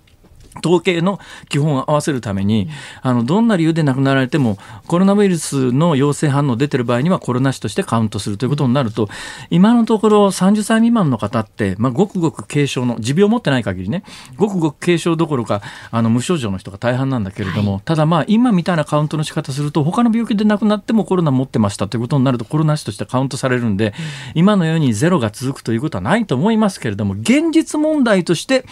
[0.63, 2.69] 統計の基本を合わせるために、
[3.01, 9.09] あの、どんな理由で亡くなられても、コロナウイルスの陽性反応出てる場合にはコロナ死としてカウントするということになると、
[9.49, 14.03] 今のところ30歳未満の方って、まあ、ごくごく軽症の、持病を持ってない限りね、
[14.37, 23.93] ごくごく軽症どころか、あの、無症状の人が大半なんだけれども、はい、ただまあ、今みたいなカウントの仕方すると、他の病気で亡くなってもコロナ持ってましたということになると、コロナ死としてカウントされるんで、
[24.35, 28.65] 今のようにゼロが続くということはないと思いますけれども、現実問題として、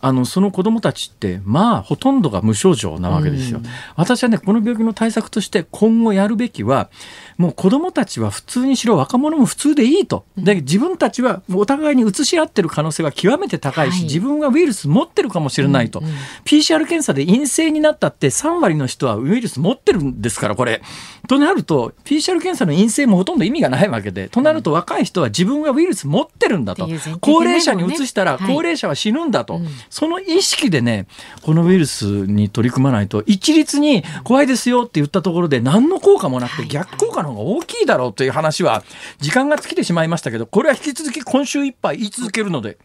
[0.00, 3.60] あのその子どもたちってまあほとんどが無症状なわけですよ。
[3.96, 6.88] 私はねこの病気の対策として今後やるべきは
[7.38, 10.26] もう子どもたちは普通にしろ若者も普通でいいと。
[10.36, 16.12] で自分たちはお互いに移し合ってる可能性は極めて高いし、はい、自分はウイルス持ってるかもしれないと、うんうん、
[16.44, 20.82] PCR 検査で陰性になったって3割の人はウイルス持ってるんですからこれ。
[21.28, 26.88] となると PCR 検査の陰性もほとんど意味がないわけでとなると若い人は自分はウイルス持ってるんだと、
[27.20, 31.06] 高齢者に移したら高齢者は死ぬんだと、はい、その意識でね
[31.42, 38.82] このウイルスに取り組まないと一律に怖いですよって言ったところで何の効果もなくて逆効果の方が大きいだろうという話は
[39.18, 42.78] 時間が尽きてしまいましたけどこれは引き続き今週いっぱい言い続けるので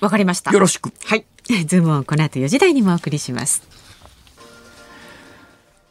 [0.00, 0.52] わかりました。
[0.52, 0.92] よろしく。
[1.04, 1.24] はい。
[1.66, 3.62] ズームをこの後4時台にもお送りします。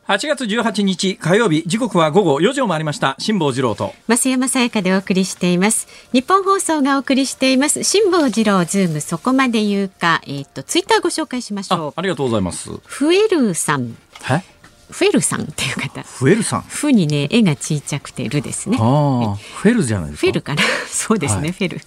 [0.07, 3.15] 8月18日火曜日時刻は午後4時を回りました。
[3.17, 3.95] 辛坊治郎と。
[4.07, 5.87] 増山さやかでお送りしています。
[6.13, 7.83] ニッポン放送がお送りしています。
[7.83, 11.93] 辛坊治郎ズームそこまで言うかえっ、ー、とツイッターご紹介しましょう。
[11.95, 12.69] ありがとうございます。
[12.83, 13.97] フエルさん。
[14.29, 14.54] え？
[14.89, 16.03] フェルさんっていう方。
[16.03, 16.61] フェルさん？
[16.61, 18.77] フにね、絵が小さくてるですね。
[18.77, 20.27] フェルじゃないですか？
[20.27, 20.61] フェルかな？
[20.87, 21.81] そうですね、はい、フェル。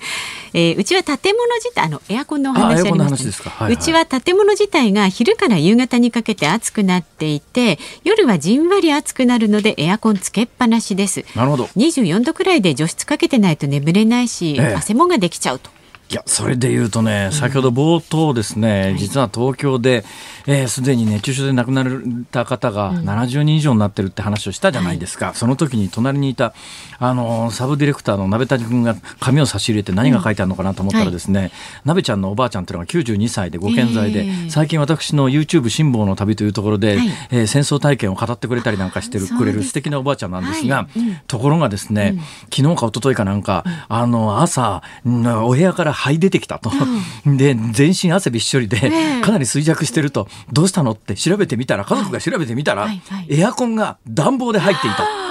[0.54, 11.24] えー、うちは建物自体、あのエアコンのお話ありました、ねはいはい、うちは建物自体が昼から夕方にかけて暑くなっていて、夜はじんわり暑くなるのでエアコンつけっぱなしです。
[11.34, 11.64] なるほど。
[11.76, 15.70] 24度くらいで除湿かけてないと眠れないし、ええ、汗もができちゃうと。
[16.10, 20.04] いやそれで言うとね、先ほど冒頭ですね、うん、実は東京で、
[20.46, 21.86] えー、すでに熱中症で亡くなっ
[22.30, 26.54] た方が70人以上になってるって話をしたじゃないですか、うんはい、その時に隣にいた
[26.98, 31.44] あのサブディレクターの鍋谷君が紙を差し入れて何が書いてあるのかなと思ったらですね、うん。
[31.44, 31.52] はい、
[31.84, 42.14] 鍋ちゃんのおばあちゃんというのが92歳でご健在で、えー、最近私の YouTube 辛抱の旅というところで、はい、えー、戦争体験を語ってくれたりなんかしてるくれる素敵なおばあちゃんなんですが、はい、ところがですね、
[42.50, 46.70] 昨日か一昨日かなんか、あの朝お部屋から這い出てきたと、
[47.26, 48.78] うん、で全身汗びっしょりで、
[49.20, 52.88] かなり衰弱してるとどうしたのって調べてみたら家族が調べてみたら、
[53.28, 55.27] エアコンが暖房で入っていた。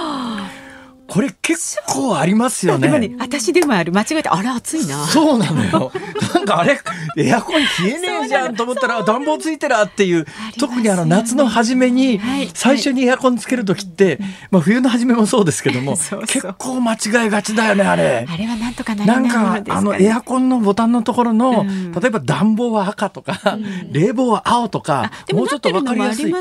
[1.08, 2.98] これ結構ありますよね。
[2.98, 3.92] ね私でもある。
[3.92, 5.06] 間違えて、あれ暑いな。
[5.06, 5.90] そうなのよ。
[6.34, 6.78] なんかあれ、
[7.16, 10.26] エアコン冷えねえじゃんと思ったら、暖房ついてらっていう、
[10.60, 12.20] 特にあの夏の初めに、
[12.52, 14.18] 最初にエアコンつける時って、
[14.50, 15.96] まあ冬の初めもそうですけども、
[16.28, 18.26] 結構間違えがちだよね、あれ。
[18.30, 21.64] あれはなんとかななんか、あのエアコンのボタンのところの、
[21.98, 23.58] 例えば暖房は赤とか、
[23.90, 26.34] 冷房は青とか、もうちょっとわかりやすい。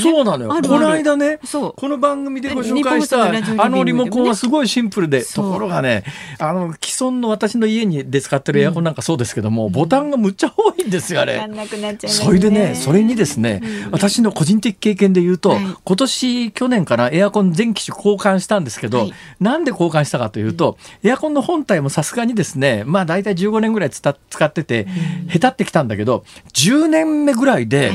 [0.00, 0.62] そうなのよ。
[0.62, 6.04] この間ね、この番組でご紹介した、あのリモコンはすごいシンプルで、ところがね
[6.38, 11.46] あの既存の私の家にで使ってるエアコンなんかそうですけども、うん、ボタンがむっちゃ多いんですよあれ。
[11.46, 24.86] ね、それでねそれにですね、うん、私の個人的経験で言うと、はい、今年去年からエアコン全機種交換したんですけど、はい、なんで交換したかというと、エアコンの本体もさすがにですねまあ大体15年ぐらい使ってて、
[25.28, 27.92] へたってきたんだけど10年目ぐらいで、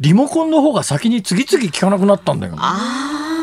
[0.00, 2.54] リモコンの方が先に次々効かなくなったんだよ。
[2.58, 3.37] あ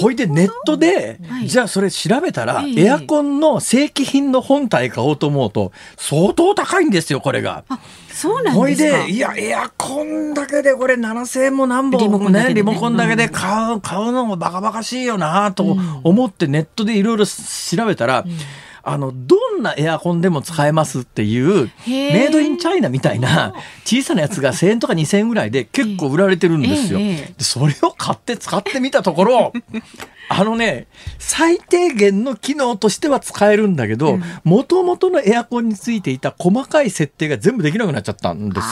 [0.00, 7.64] ほいでネットで、じゃあそれ調べたら、エアコンの正規品の本体買おうと思うと、相当高いんですよ、これが。
[8.10, 8.54] そうなんですか。
[8.54, 18.38] ほいで、いや、エアコンだけでこれ7000円も何本もね、リモコンだけで買う、買うのもバカバカしいよなと思ってネットでいろいろ調べたら、うん
[18.84, 27.00] あのどんなエアコンでも使えますっていうメイドインチャイナみたいな小さなやつが1000円とか2000円ぐらいで結構売られてるんですよ。
[27.38, 29.52] それを買って使ってみたところ
[30.28, 30.86] あのね、
[31.18, 38.66] 最低限の機能としては使えるんだけど、もともとのエアコンについていた細かい設定が全部できなくなっちゃったんです。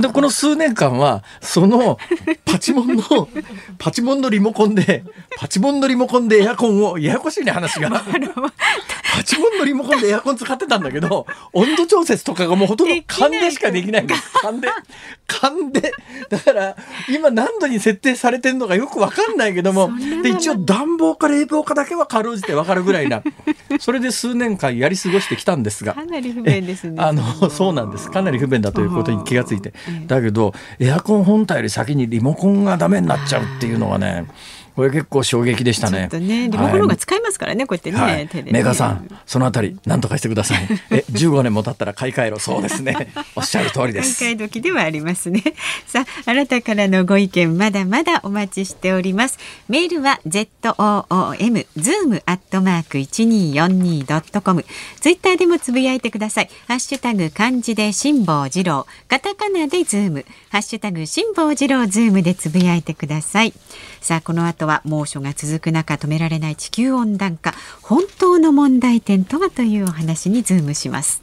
[0.00, 1.98] で、この数年間は、その、
[2.44, 3.28] パチモンの、
[3.78, 5.04] パチモンのリモコンで、
[5.36, 7.90] パチモンのリモコンでエアコンを、ややこしいね、話が。
[9.14, 14.32] パチモンのリモコンでエアコン使ってたんだけど、温度調節とかがもうほとんど勘でしかできないんです。
[14.32, 14.68] 勘で。
[15.28, 15.92] 勘で。
[16.28, 16.76] だから、
[17.08, 19.90] 今何度に設定されてるのかよくわかんないけども、
[20.22, 23.22] で、一応暖房か冷房かだけはかろうじてわかるぐらいな、
[23.78, 25.94] それで数年間やり過ごしてきたんですが。
[25.94, 26.96] かなり不便ですね。
[26.98, 28.10] あの、そうなんです。
[28.10, 29.74] かなり不便だということに気がついて。
[30.08, 34.26] だけど、エアコン本体より先にリモコンがダメになっちゃうっていうのはね、
[34.74, 36.08] これ結構衝撃でしたね。
[36.08, 38.00] ねリモコンのが使えますからね、はい、こうやってね。
[38.00, 40.66] はい、ねメガさん、そのあたり、何とかしてください。
[40.90, 42.40] え、15年も経ったら買い替えろ。
[42.40, 43.12] そうですね。
[43.36, 44.18] おっしゃる通りです。
[44.18, 45.42] 買い時ではありますね。
[45.86, 49.38] さあ、あなたからのご意見、まだまだお待ちしております。
[49.68, 54.64] メールは z o o m zoom アットマーク一二四二ドットコム。
[55.00, 56.50] ツイッターでもつぶやいてください。
[56.66, 63.52] ハッシュタグ漢字で辛坊治郎、カタカナでズーム、ハッシュタグ辛坊治郎ズームでつぶやいてください。
[64.04, 67.54] さあ、この後は猛暑が続く中止められない地球温暖化。
[67.80, 71.22] 本当の問題点とはというお話にズームします。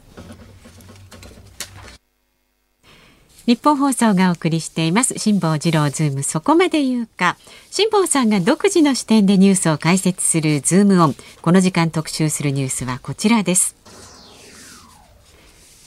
[3.46, 5.16] ニッポン放送がお送りしています。
[5.16, 7.36] 辛坊治郎ズームそこまで言うか。
[7.70, 13.76] 辛坊さんが独自の視点でニュースを解説するズームオンこの時間特集するニュースはこちらです。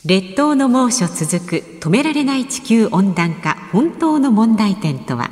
[0.06, 3.58] 列島の猛暑続く止められない地球温暖化。
[3.74, 5.30] 本当の問題点とは？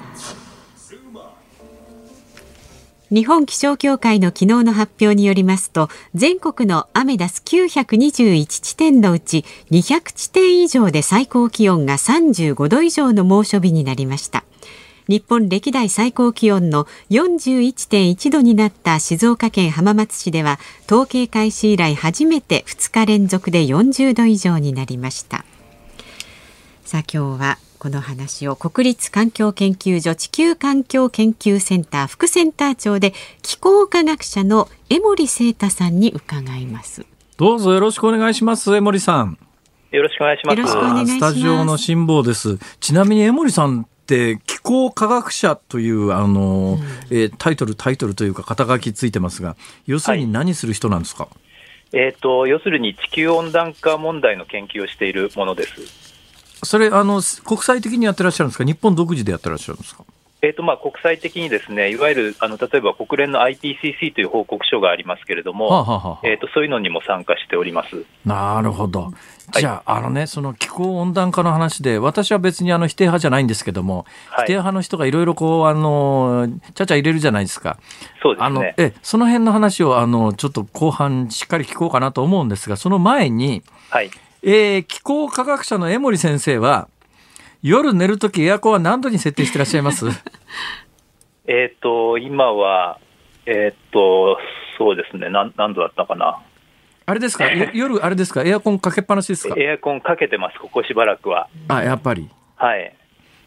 [3.13, 14.43] 日本気象協会の昨日の発表によりますと全国のアメダス921地点のうち200地点以上で最高気温が35度以上の猛暑日になりました。
[15.07, 25.45] 日本歴代最高気温の41.1度になった静岡県浜松市では統計開始以来初めて2日連続で40度以上になりました。
[26.83, 37.05] さあ今日はこの話を国立環境研究所地球環境研究センター副センター長で気候科学者の江森聖太さんに伺います。
[37.35, 39.37] どうぞよろしくお願いします江森さん。
[39.91, 41.07] よろしくお願いします。
[41.07, 42.57] スタジオの辛抱です。
[42.79, 51.29] ちなみに江森さんって気候科学者というあの、うん、えー、タイトルタイトルというか肩書きついてますが要するに何する人なんですか、は
[51.91, 56.02] い、えっ、ー、と要するに地球温暖化問題の研究をしているものです
[56.63, 60.03] それあの、国際的にやってらっしゃるんですか、日本独自でやってらっしゃるんですか？
[60.45, 68.03] えーとまあ、国際的にですねいわゆるあの例えば国連の IPCC という報告書がありますけれども、はあはあ、えーと、そういうのにも参加しております。
[68.25, 69.13] なるほど、
[69.53, 77.79] じゃあ、はい、あのね、その気候温暖化の話で、私は別にあの否定派じゃないんですけども、はい、否定派の人がいろいろこう、あのちゃちゃ入れるじゃないですか、
[78.21, 84.11] そうですね、あのえその辺の話をあのちょっと後半、しっかり聞こうかなと思うんですが、その前に、はい
[84.45, 86.89] えー、気候科学者の江森先生は、
[87.61, 90.05] 夜寝るときエアコンは何度に設定してらっしゃいます？
[91.47, 92.99] えっと、今は、
[93.45, 94.37] えー、っと、
[94.77, 96.39] そうですね、何何度だったかな。
[97.05, 99.55] あれですか、 夜、あれですか、エアコンかけっぱなしですか？
[99.57, 101.47] エアコンかけてます、ここしばらくは。
[101.69, 102.29] あ、やっぱり。
[102.55, 102.93] はい。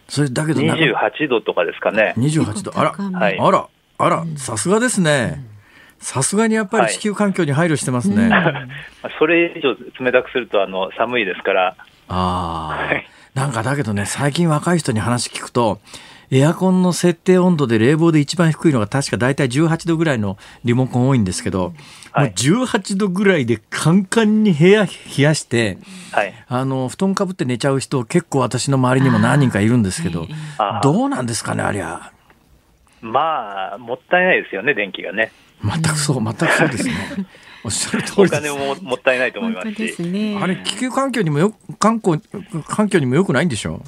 [0.09, 2.15] それだけど28度とかですかね。
[2.17, 3.67] 28度、あら、はい、あら、
[3.99, 5.45] あら、さすがですね。
[5.99, 8.29] さすがにやっぱり地球環境に配慮してますね。
[8.31, 11.77] はい、それ以上冷たくするとあの寒いですから。
[12.09, 15.81] ああ、はい、なんかだけどね、最近若い人に話聞くと、
[16.31, 21.73] エアコンの設定温度で冷房で一番低いのが確か大体18度ぐらいのリモコン多いんですけど、
[22.13, 25.79] はい、もう18度ぐらいでカンカンに部屋冷やして、
[26.13, 30.27] はい、あの布団かぶって寝ちゃう人結構私の周りにも何人かいるんですけど、
[30.83, 32.13] どうなんですかねありゃ。
[33.03, 35.31] まあもったいないですよね電気がね。
[35.65, 36.95] 全くそう全くそうですね。
[37.65, 40.03] おっしゃる通りお金ももったいないと思いますし。
[40.03, 42.17] ね、あれ、気球環境にもよ環境
[42.69, 43.75] 環境にもよくないんでしょ？
[43.75, 43.81] う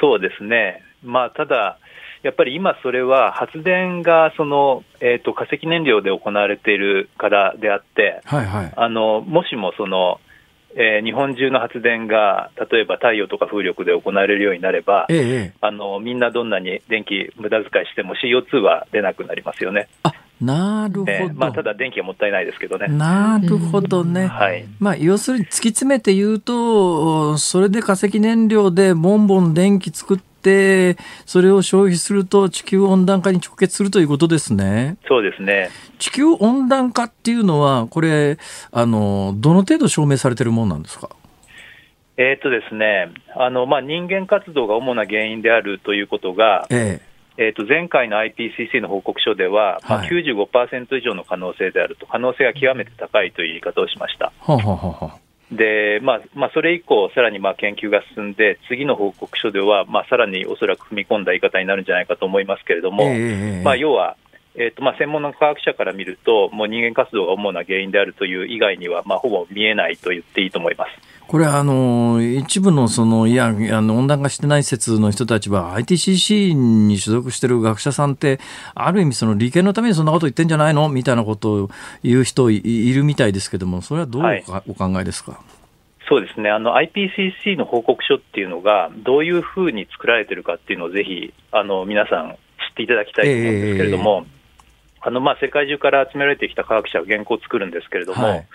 [0.00, 0.82] そうですね。
[1.04, 1.78] まあ、ただ、
[2.22, 10.20] やっぱり今それは発電がその、えーと、化石燃料で行われているからであって、はいはい、あのもしもその、
[10.74, 19.88] えー、日本中の発電が例えば太陽とか風力で行われるようになれば、ええ、あのみんなどんなに電気無駄遣いしても CO2 は出なくなりますよね。
[20.02, 22.86] あなるほど、えー、まあ、ただ電気はもったいないですけどね。
[22.88, 24.26] なるほどね。
[24.26, 24.66] はい。
[24.78, 30.96] まあ、要するに突き詰めて言うと、それで化石燃料でボンボン電気作って、
[31.26, 34.96] それを消費すると地球温暖化に直結するということですね。
[35.08, 35.70] そうですね。
[35.98, 38.38] 地球温暖化っていうのは、これ、
[38.70, 41.10] あの、どの程度証明されてるものなんですか？
[42.16, 47.07] えー、っとですね、あのまあ、人間活動が主な原因であるということが、ええ
[47.40, 54.32] えー、と前回の IPCC の報告書では、まあ、95%以上の可能性であると、可能性が極めて高いという言い方をしました。
[54.40, 55.18] ははは
[55.52, 64.16] でまあまあ、それ以降、さらにまあ研究が進んで、次の報告書では、まあ、さらにおそらく踏み込んだ言い方になるんじゃないかと思いますけれども、えー、まあ、要は、
[64.56, 71.17] えーとまあ、専門の科学者から見ると、もう人間活動が主な原因であるという以外には、まあ、ほぼ見えないと言っていいと思います。
[71.28, 78.40] これあの一部のそのいやあの温暖化してない説の人たちは ITCC に所属してる学者さんって
[78.74, 81.70] ある意味その利権のためにそんなこと言ってんじゃないのみたいなことを
[82.02, 84.22] 言う人いるみたいですけどもそれはどう
[84.68, 85.40] お考えですか、はい。
[86.08, 86.48] そうですね。
[86.48, 92.38] あの IPCC の報告書っていうのがどういうふうに作られてるかっていうのをぜひあの皆さん
[92.70, 98.46] 知っていただきたいと思うんですけれども、えー、あのまあ、世界中から集められてきた科学者が原稿を作るんですけれども、はい、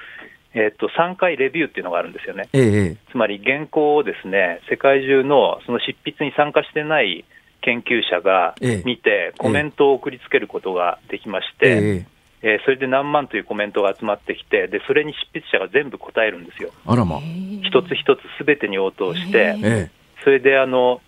[0.53, 2.47] えっと、3回レビューっていうのがあるんですよね。
[2.53, 7.25] ええ、つまり原稿をですね、世界中のその執筆に参加してない
[7.61, 12.05] 研究者が見て、コメントを送りつけることができまして、
[12.41, 16.71] ええー、それで何万というコメントが集まってきて、でそれに執筆者が全部答えるんですよ。
[16.85, 17.19] あらま。
[17.63, 19.89] 一つ一つすべてに応答して、
[20.23, 21.01] それであの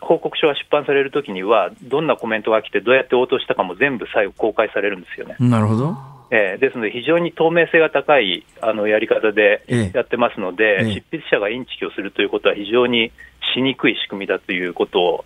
[0.00, 5.36] 報告書が出版されるときには、どんなコメントが来て、どうやって応答したかも全部最後公開されるんですよね。
[5.38, 6.17] なるほど。
[6.30, 9.64] えー、ですので、非常に透明性が高いあのやり方で
[9.94, 13.12] やってますので、ええ、執筆者がインチキをするということは非常に
[13.54, 15.24] しにくい仕組みだということを、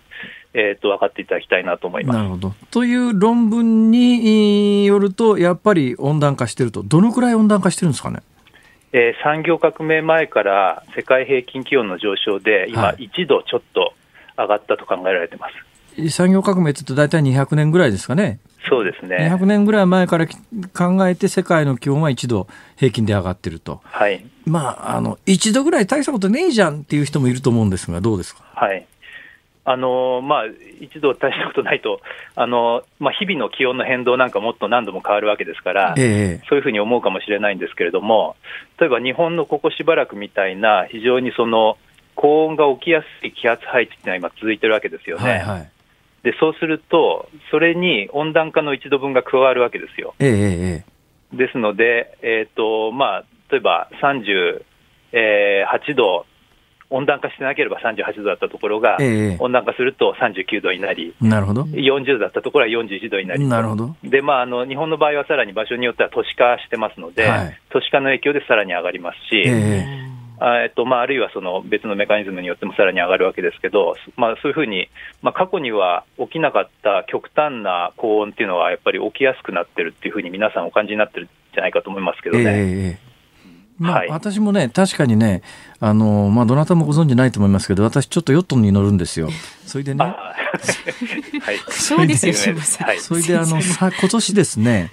[0.53, 2.17] えー、と分かっていただきたいなと思います。
[2.17, 8.21] なるほどという論文によると、やっぱり温暖化してると、どのくらい温暖化してるんですかね？
[8.93, 13.93] えー、産業革命前から世界平均気温の上昇で、今、1度ちょっと
[14.37, 15.72] 上がったと考えられてます。
[16.09, 18.39] 産業革命って言うと大体200年ぐらいですかね。
[18.69, 19.17] そうですね。
[19.31, 23.81] 200年ぐらい前から考えて世界の気温は1度平均で上がってると。
[23.83, 24.25] はい。
[24.45, 28.43] まあ、あの、1度ぐらい大したことねえじゃんっていう人もいると思うんですが、どうですか？
[28.55, 28.85] はい。
[29.65, 30.43] あのまあ、
[30.81, 32.01] 一度大したことないと、
[32.35, 38.35] あのまあ、日々の気温の変動なんかもっと何度も変わるわけですから、ええ、そういうふうに思うかもしれないんですけれども、
[38.77, 41.77] 例えば日本のここしばらくみたいな、非常にその
[42.15, 45.23] 高温が起きやすい気圧配置っていうのは今、続いてるわけですよね。
[45.23, 45.69] はいはい
[46.23, 50.15] でそうすると、それに温暖化の1度分が加わるわけですよ。
[50.19, 50.83] え
[51.33, 56.25] え、ですので、えーとまあ、例えば38度、
[56.89, 61.63] 温暖化してなければ38度だったところが、え温暖化すると39度になり、なるほど。
[61.63, 63.95] 40度だったところは41度になり、なるほど。
[64.03, 69.43] でまあ、あの日本の場合はさらに場所によっては都市化してますので、はい、都市化の影響でさらに上がりますし。
[70.43, 74.89] ええっとまあ、あるいはその別のメカニズムによってもさらに上がるわけですけど、まあ、そういうふうに、
[75.21, 82.43] まあ、過去には起きなかった極端な高温っていうのは、やっぱり起きやすくなってるっていうふうに皆さんお感じになってるんじゃないかと思いますけどね。
[82.45, 83.13] えー
[83.79, 85.41] まあ、はい、私もね、確かにね、
[85.79, 89.29] あのまあ、どなたもご存じないと思いますけど、私、ちょっとヨットに乗るんですよ。
[89.65, 90.35] それでね、 は
[91.51, 92.33] い、そうですよ、
[92.99, 94.91] それで、あのさ今年ですね、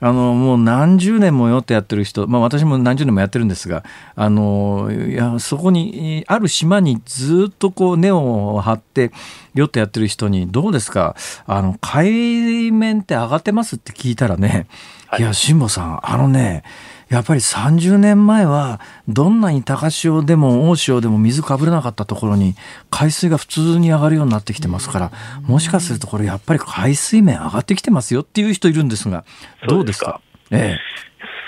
[0.00, 3.84] あのもう何十年もヨットやってる人、まあ、私も何十年もやってるんですが
[4.16, 9.12] あのいやそこにある島にずっとこう根を張って
[9.54, 11.14] ヨットやってる人にどうですか？
[11.46, 14.66] あの海面って上がってますって聞いたらね、
[15.06, 16.64] はい、いや辛坊さんあのね
[17.12, 22.54] やっぱり30年前はどんなに高潮でも大潮でも水かぶれなかったところに
[22.90, 29.24] 海水が普通に上がるようになってきてますからもしかするとこれやっぱり海水面上がってきてますよっていう人いるんですが
[29.68, 30.20] どうですか？
[30.50, 30.78] ええ。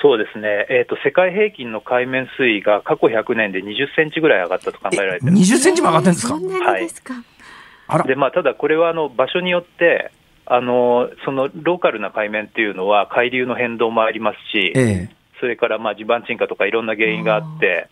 [0.03, 6.29] そうですね、えーと、世界平均の海面水位が過去100年で20センチぐらい上がったと考えられてます20センチも上がってるんです
[7.03, 7.15] か？
[7.87, 10.11] はい、でまあ、ただ、これはあの場所によって
[10.45, 17.91] あの、そのローカルな海面っていうのは、海流の変動もありますし、ええ、それからまあ地盤沈下とかいろんな原因があって、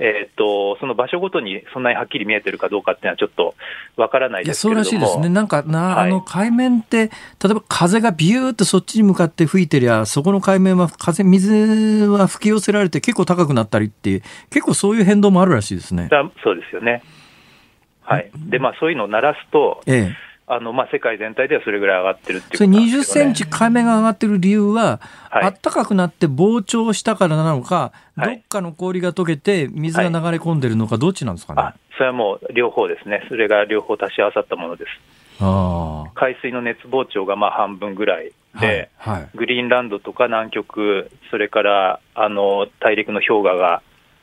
[0.00, 3.54] えーと、その場所ごとにそんなにはっきり見えてるかどうかっていうのは、ちょっと
[3.96, 4.84] わからないですけれども。
[4.84, 7.10] そうらしいですね、なんかな、はい、あの海面って、例
[7.50, 16.08] えば風がビューってそっちに向かって吹いてりゃ、そこの海面は風、水は吹き寄せられて、結構高くなったりっていう、結構そういう変動もあるらしいですね。
[16.42, 17.02] そうですよね。
[18.02, 24.98] はい、でまあ、そういうのを鳴らすと、ええあのまあ、世界全体ではそれぐらい上がってるっていうね、それ20センチ海面が上がってる理由は、
[25.30, 31.62] はい、暖かくなって膨張したからなのか、はい、どっかの氷が溶けて水が流れ込んでるのか、どっちなんですかね、
[31.98, 34.90] それはもう両方ですね、それが両方足し合わさったものです。
[35.40, 36.06] あ。
[36.14, 43.82] 海水の熱膨張がまあ半分ぐらいで、はいはい、グリーンランドとか南極、それからあの大陸の氷河が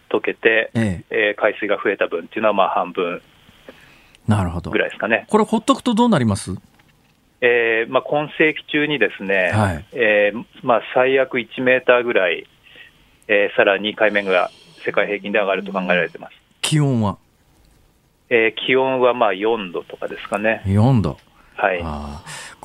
[0.10, 1.34] 溶けて、ええ。
[1.34, 3.22] えー、海水が増えた分っていうのはまあ半分
[4.28, 4.72] なるほど。
[4.72, 5.26] ぐらいですかね。
[5.30, 6.56] これ、ほっとくとどうなります？
[7.42, 12.48] えーまあ、今世紀中にですね、はい、えー、まあ、最悪1メーターぐらい、
[13.28, 14.50] えー、さらに海面が
[14.84, 16.34] 世界平均で上がると考えられてます。
[16.62, 17.18] 気温は、
[18.30, 20.64] えー、気温はまあ4度とかですかね。
[20.66, 21.18] 4度。
[21.56, 21.84] はい。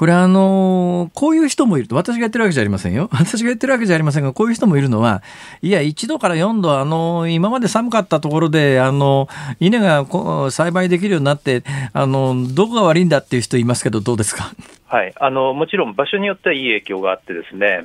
[0.00, 3.10] これあのこういう人もいると、私が言ってるわけじゃありませんよ。
[3.12, 5.22] 私が言ってるわけじゃありませんが、こういう人もいるのは、
[5.60, 9.28] いや、1度から4度、あの今まで寒かったところで、あの
[9.60, 10.06] 稲が
[10.50, 14.54] 栽培できるようになって、あのどこが悪いんだっていう人いますけど、どうですか？
[14.88, 17.84] はい、あのもちろん場所によってはいい影響があってですね、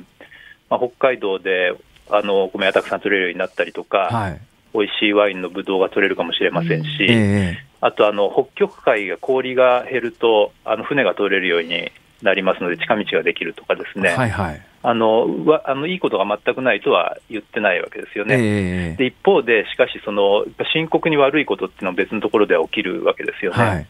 [0.70, 1.74] まあ、北海道で
[2.10, 4.40] あのお米がたくさん取れるようになったりとか、はい、
[4.72, 11.92] 美味しいワインのぶどうが取れるかもしれませんし、えーあとあの北極海が氷が減ると、あの船が通れるように
[12.22, 15.26] なりますので、近道ができるとかですね、はいはい、あの
[15.64, 18.36] あのいいことが全くないとは言ってないわけですよね。
[18.38, 23.56] えー、で一方で、しかしその、深刻に悪いことっていうのは別のところでは起きるわけですよね。
[23.58, 23.86] はい。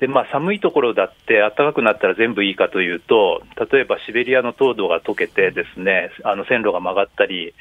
[0.00, 3.42] でまあ、寒いところだって暖かくなったら全部いいかというと、
[3.72, 7.54] 例えばシベリアの凍土が溶けて、ですねあの線路が曲がったり、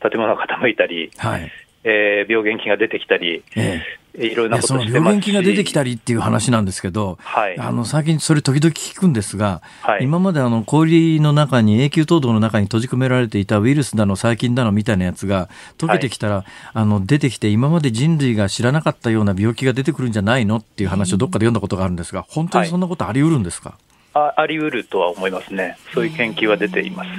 [0.00, 1.50] 建物が傾いたり、はい、
[1.84, 15.48] えー、病原菌が出てきたり、ええ、いろいろなこと病原菌が出てきたりっていう話なんですけど、はい、あの最近それ時々聞くんですが、はい、今まであの氷の中に永久凍土の中に閉じ込められていたウイルスだの細菌だのみたいなやつが
[15.78, 16.44] 溶けてきたら、はい、
[16.74, 23.78] あの出てきて今まで人類が知らなかったような病気が出てくるんじゃないのっていう話をどっかで読んだことがあるんですが本当にそんなことあり得るんですか、
[24.14, 25.78] ああり得るとは思いますね。
[25.94, 27.10] そういう研究は出ています。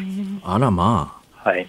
[0.44, 1.50] あらまあ。
[1.50, 1.68] はい。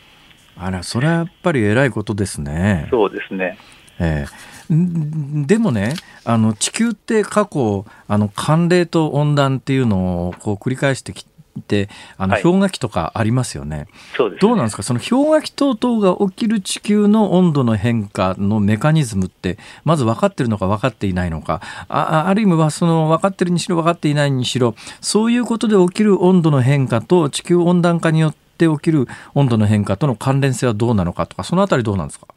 [0.56, 2.88] あら、それはやっぱり偉いことですね。
[2.90, 3.56] そうですね。
[3.98, 5.94] えー、でもね
[6.24, 11.26] あの地球って過去あの寒冷と温暖っていうのをこう繰り返してき
[11.66, 13.76] てあの氷河期とかありますよね。
[13.76, 14.84] はい、そうです、ね、どうなんですか？
[14.84, 21.60] その氷河期等々が起きる地球の温度の変化のメカニズムってまず分かってるのか分かっていないのか。
[21.88, 32.28] あある意味はその分かってるにしろ分かっていないにしろそういうことで起きる温度の変化と地球温暖化によって起きる温度の変化との関連性はどうなのかとかそのあたりどうなんですか？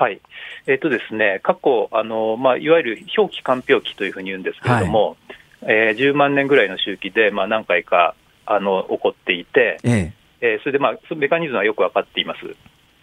[0.00, 0.22] はい。
[0.66, 5.16] えーとですね、過去、あのまあ、いわゆる氷期、間氷期というふうに言うんですけれども、
[5.60, 8.14] はい、えー、10万年ぐらいの周期で、まあ、何回か
[8.46, 10.12] あの起こっていて、ええ。
[10.40, 12.38] えー、それで、まあ、そのメカニズムはよく分かっています。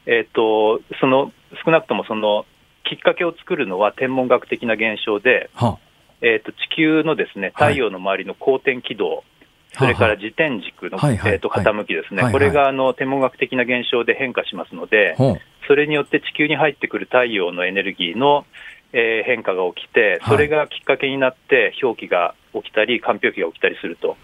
[0.07, 1.31] えーと、その
[1.63, 2.45] 少なくともその
[2.83, 5.51] きっかけを作るのは天文学的な現象で、
[6.21, 9.23] えーと、地球のですね太陽の周りの公転軌道、はい、
[9.77, 15.15] それから自転軸の、えーと、傾きですね、これがあの天文学的な現象で変化しますので、
[15.67, 18.45] それによって地球に入ってくる太陽のエネルギーの、
[18.93, 24.17] えー、変化が起きて、それがきっかけになって、氷期が起きたり、間氷期が起きたりすると。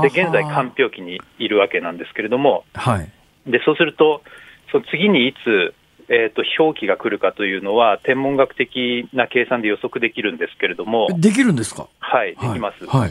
[0.00, 3.10] で現在、間氷期にいるわけなんですけれども、はい、
[3.46, 4.22] でそうすると、
[4.70, 5.74] その次にいつ、
[6.08, 11.88] えーと、氷期が来るかというのは、天文学的な計算で予測できるんですけれども、できるんですか？
[12.00, 12.86] はい、できます。
[12.86, 13.10] はい、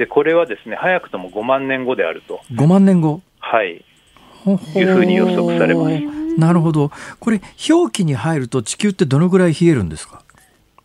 [0.00, 2.40] でこれはですね早くとも5万年後であると。
[2.54, 3.84] 5万年後はい
[4.74, 6.38] いうふうに予測されます。
[6.38, 6.90] なるほど。
[7.18, 10.22] これ、氷期に入ると地球ってどのぐらい冷えるんですか？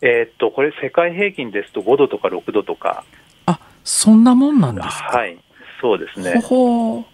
[0.02, 3.04] えー、っと、これ、世界平均ですと5度とか6度とか。
[3.46, 5.16] あそんなもんなんですか？
[5.16, 5.38] はい、
[5.80, 6.42] そうですね。
[6.42, 7.04] ほほ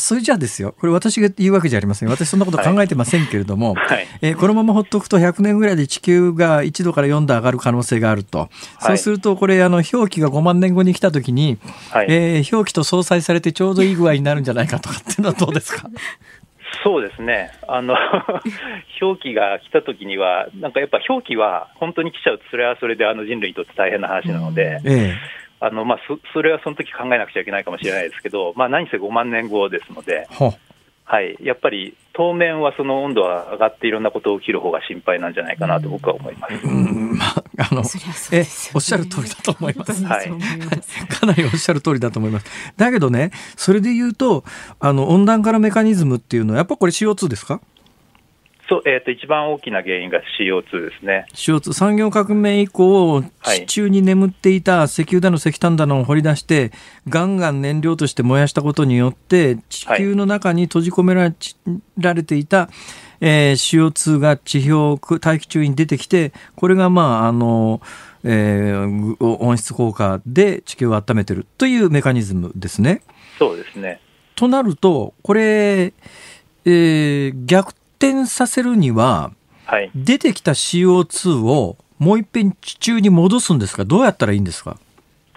[0.00, 2.08] それじゃあですよ、これ私が言うわけじゃありません。
[2.08, 8.38] 私そんなこと考えてませんけれども、はい、えー、このままほっとくと100年ぐらいで地球が1度から4度上がる可能性があると。
[8.38, 11.58] はい、そうすると、これ、あの、表記が5万年後に来たときに、
[11.90, 15.88] はい、えー、表記と相殺されてちょうどいい具合になるんじゃないかとかっていうのはどうですか？
[16.84, 17.94] そうですね、あの
[19.02, 25.14] 表記が来たときには、なんかやっぱ表記は本当に来ちゃうと、それはそれであの人類にとって大変な話なので、ええ、
[25.60, 30.26] あのまあそ、それはその時考えなくちゃいけないかもしれないですけど、まあ、何せ5万年後ですので。
[31.04, 36.54] はい、やっぱり当面はその温度が上がっていろんなこと起きる方が心配なんじゃないかなと僕は思います。
[36.64, 37.82] うんまあ、あの、
[38.30, 40.04] え、おっしゃる通りだと思います。
[40.04, 40.30] はい。
[41.08, 42.46] かなりおっしゃる通りだと思います。
[42.76, 44.44] だけどね、それで言うと、
[44.78, 47.60] あの、温暖化のメカニズムっていうのは、やっぱこれ CO2 ですか？
[48.70, 56.70] そうえーと、一番大きな原因が CO2 ですね CO2 産業革命以降、地中に眠っていた石油だの石炭だのを掘り出して、
[57.08, 62.68] ガンガン燃料として燃やしたことによって、地球の中に閉じ込められていた、はい、
[63.22, 67.80] えー、CO2 が地表、大気中に出てきて、これが、まああの
[68.22, 73.02] えー、温室効果で地球を温めてるというメカニズムですね。
[73.36, 74.00] そうですね
[74.36, 75.92] となると、これ、
[76.64, 79.32] えー、逆転させるには、
[79.66, 84.78] はい、出てきた CO2 をもう一遍地中に戻すんですか、どうやったらいいんですか、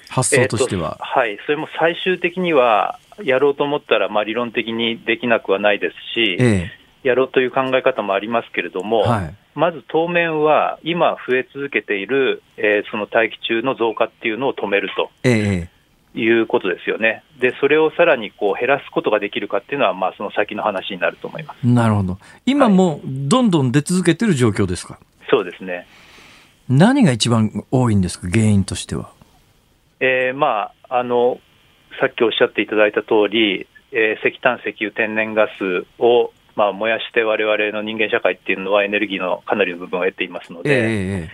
[0.10, 0.98] 発想としては。
[1.00, 15.12] えー、はい、それも最終的には、やろうと思ったら、まあ、理論的にできなくはないですし、えー、やろうという考え方もありますけれども、はい、まず当面は、今増え続けている、えー、その大気中の増加っていうのを止めると。
[15.24, 15.73] えー
[16.16, 17.24] いうことですよね。
[17.40, 21.68] で、それをさらにこう減らすことができるかっていうのは、まあ、その先の話になると思います。
[21.68, 22.18] なるほど。
[22.46, 25.88] 今もどんどん出続けてる状況ですか、はい、そうですね。
[26.70, 29.10] 何が一番多いんですか、原因としては？
[30.00, 31.40] えー、まあ、あの、
[32.00, 41.30] さっきおっしゃっていただいた通り、えー、石炭、石油、天然ガスを、まあ、燃やしてわれわれの人間社会っていうのはエネルギーのかなりの部分を得ていますので、え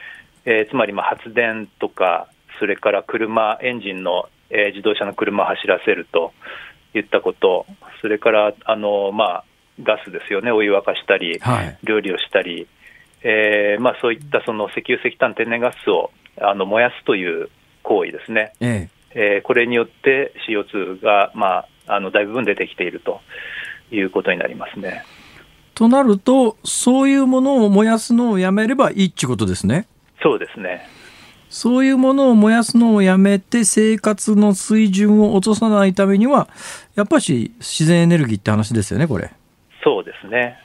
[0.46, 2.28] ー、えー、つまりまあ発電とか、
[2.60, 6.34] それから車、エンジンのえー、自動車の車を走らせると
[6.94, 7.66] いったこと、
[8.02, 9.44] それからあの、まあ、
[9.82, 12.68] ガスですよね、お湯沸かしたり、はい、料理をしたり、
[13.22, 17.50] えーまあ、そういったその石油、石炭、天然ガスをあの燃やすという
[17.84, 23.22] 行為ですね、えええー、これによって CO2 が、まあ、あの大部分出てきていると
[23.92, 25.04] いうことになりますね。
[25.74, 29.88] となると、そういうものを燃やすのをやめればいいってことですね。
[30.22, 30.88] そうですね。
[31.50, 36.48] そういうものを燃やすのをやめて生活の水準を落とさないためには、
[36.96, 39.32] やっぱし自然エネルギーって話ですよね、これ。
[39.84, 40.60] そうですね。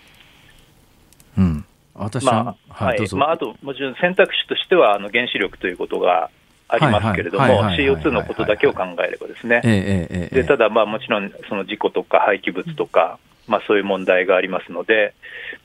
[1.38, 1.64] うん。
[1.94, 6.30] 私は、まあ、はい、まあ、あと、もちろん選択肢としては、あの原子力ということが
[6.68, 9.60] ありますけれども、CO2 のことだけを考えればですね。
[10.32, 15.14] で、ただ、まあ、もちろん、その事故とか廃棄物とか、まあ、そういう問題がありますので、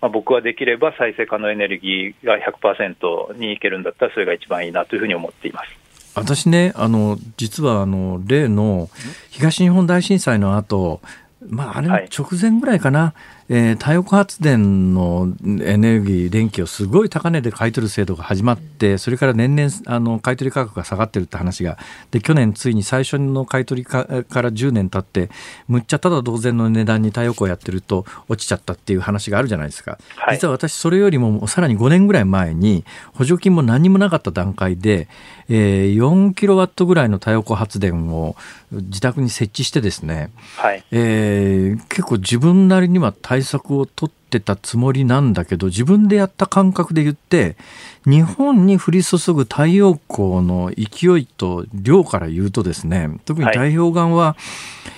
[0.01, 5.69] まあ、僕はできれば再生可能エネルギーが100%にいけるんだったら、それが一番いいなというふうに思っています。
[6.15, 8.89] 私ね、あの実はあの例の
[9.30, 11.01] 東日本大震災の後
[11.47, 21.80] まあ、あれの直前ぐらいかな、はい、えー、太陽光発電のエネルギー電気をすごい高値で買い取る制度が始まってそれから年々あの買い取り価格が下がってるって話が
[22.12, 25.34] で去年ついに最初の買い取りかから10年経って
[25.68, 32.86] むっちゃただ同然の値段に太陽光やってると落ちちゃったっていう話があるじゃないですか、はい、実は私それよりもさらに5年ぐらい前に
[33.16, 35.08] 補助金も何もなかった段階で、
[35.50, 38.36] えー、4キロワットぐらいの太陽光発電を
[38.72, 40.84] 自宅に設置してですね、はい。
[40.91, 47.56] えー、結構自分なりには対策を取ってたつもりなんだけど自分でやった感覚で言って
[48.06, 54.90] 日本に降り注ぐ太陽光の勢いと量から言うとですね特に太平洋岸は、はい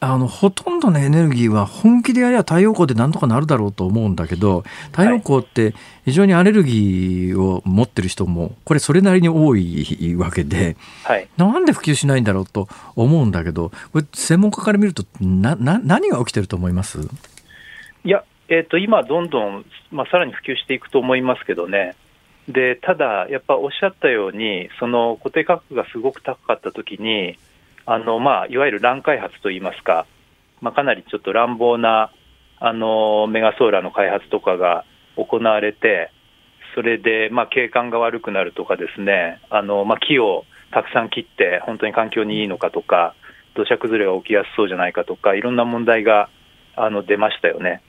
[0.00, 5.74] あのほとんどのエネルギーは本気でやりゃ太陽光でなんとかなるだろうと思うんだけど太陽光って
[6.04, 16.98] 非常にアレルギーを持ってる人もこれそれなりに多いわけで、はい、なんで普及しないんだろうと思うんだけどこれ専門家から見るとなな何が起きてると思います？
[18.08, 21.94] いや、えーと、今、どんどん、まあ、さらに普及していくと思いますけどね。
[22.48, 27.38] でただ、やっぱおっしゃったように、その固定価格がすごく高かったときに、
[27.84, 30.06] あの、まあ、いわゆる乱開発といいますか、
[30.62, 32.10] まあ、かなりちょっと乱暴な、
[32.60, 34.86] あの、メガソーラーの開発とかが
[35.16, 36.10] 行われて、
[36.74, 43.14] それで、まあ、景観が悪くなるとかですね、あの、まあ、木をたくさん切って、本当に環境にいいのかとか、
[43.54, 46.30] 土砂崩れが起きやすそうじゃないかとか、いろんな問題が
[46.74, 47.82] あの出ましたよね。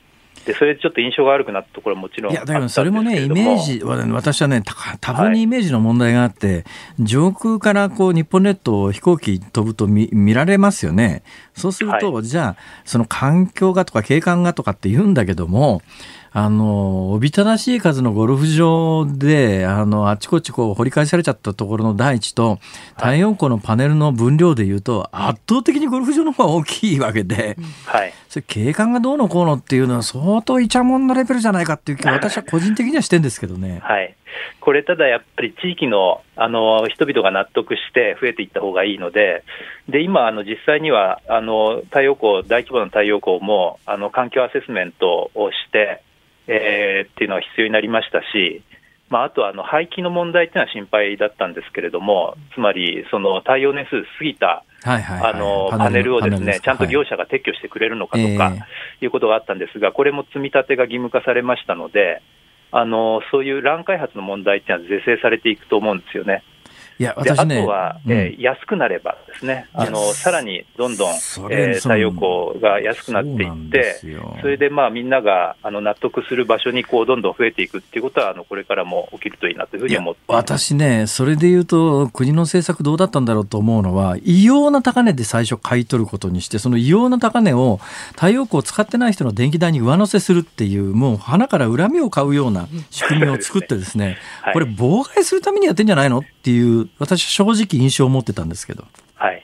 [0.46, 4.64] でそれでちょっと印象が悪くなったところはもちろんいやだからそれもねイメージ私はね
[5.02, 6.64] 多分にイメージの問題があって、はい、
[7.00, 11.24] 上空からこう日本列島飛行機飛ぶと見見られますよね。
[11.56, 15.82] そうすると、はい、じゃあその環境がとか景観がとかって言うんだけども
[16.32, 22.60] あの、おびただしい数のゴルフ場で、あの、あちこちこう掘り返されちゃったところの大地と、
[22.96, 28.14] 太陽光のパネルの分量でいうと、圧倒的にゴルフ場の方が大きいわけで、はい。
[28.30, 33.80] それ景観がどうのこうのっていうのは相当イチャモンのレベルじゃないかっていう気は 私は個人的にはしてんですけどね。
[33.82, 34.16] はい。
[34.60, 39.44] これただやっぱり地域のあの人々が納得して増えていった方がいいので、
[39.88, 46.02] で今、あの実際にはあの太陽光、大規模な太陽光もあの環境アセスメントをして、
[46.46, 48.62] えー、っていうのは必要になりましたし、
[49.10, 58.54] まあ、あとあの排気の問題っていうのは心配だったんですけれども、つまりその太陽年数過ぎたあのパネルをですねちゃんと業者が撤去してくれるのかとか
[59.02, 62.22] いうことがあったんですが、これも積み立てが義務化されましたので、
[62.72, 66.44] あのそういう乱開発の問題っていうのは是正されていくと思うんですよね。
[67.00, 74.02] いや私ね、あとは、うん、えー、安くなればですね、あのさらにどんどん、えー、太陽光が安くなっていって、
[74.42, 87.80] それでまあみんながあの納得する場所にこうどんどん増えていくっていうことは、あのこれからも起きるといいなというふうに思って私ね、それでいうと、国の政策どうだったんだろうと思うのは、異様な高値で最初買い取ることにして、その異様な高値を
[88.16, 96.20] 太陽光を使ってない人の電気代に上乗せするっていう、もう花から恨みを買うような仕組みを作ってですね、はい、これ妨害するためにやってんじゃないの？
[96.20, 98.86] っていう私正直印象を持ってたんですけど。
[99.16, 99.44] はい。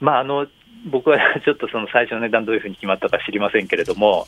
[0.00, 0.46] まあ、あの、
[0.86, 4.26] 僕は ちょっとその最初の値段どういうふうに決まったか知りませんけれども、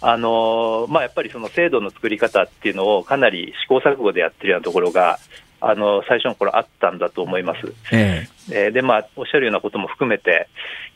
[0.00, 5.18] あのまあ、やっぱりその制度の作り方っていうのをかなり試行錯誤でやってるようなところが、
[5.60, 7.74] あの最初の頃あったんだと思います。
[7.92, 10.48] ええー、で、まあ、おっしゃるようなことも含めて、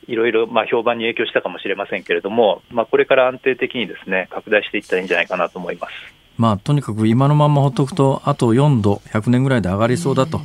[0.07, 5.93] いろいろ、まあ、評判に影響したかもしれませんけれども、まあ、これから安定的にですね、拡大していったらいいんじゃないかなと思います。
[6.37, 10.41] まあ、とにかく今のままほっとくと、あと4度、100年ぐらいで上がりそうだと。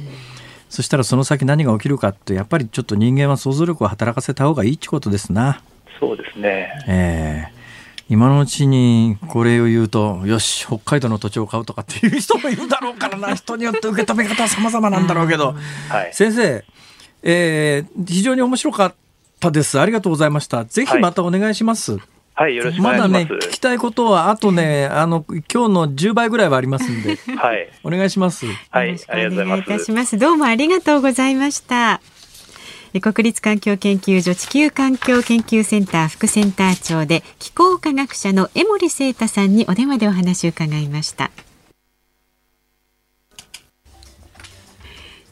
[0.69, 5.61] そしたらその先何が起きるかってやっぱりちょっと人間は想像力を働かせた方がいいってことですな。
[5.99, 6.69] そうですね。
[6.87, 7.57] ええー
[8.09, 15.55] 今のうちにこれを言うと、よし、北海道の土地を買うとかっていう人もいるだろうからな、人によって受け止め方は様々なんだろうけど、
[15.89, 16.63] はい、先生、
[17.21, 18.93] えー、非常に面白かっ
[19.41, 19.77] たです。
[19.77, 20.63] ありがとうございました。
[20.63, 21.93] ぜひまたお願いします。
[21.93, 23.11] はいはい、よろしくお願いします。
[23.11, 27.17] まだね、聞きたいことは、あとね、あの、今日の10倍ぐらいはありますんで。
[27.35, 27.67] はい。
[27.83, 28.45] お願いします。
[28.69, 29.59] はい、ありがとうございます。
[29.61, 30.17] いたします。
[30.19, 31.99] どうもありがとうございました。
[33.01, 41.31] 国立環境研究所地球環境研究センター副センター長で気候科学者の江森聖太さんにお電話でお話を伺いました。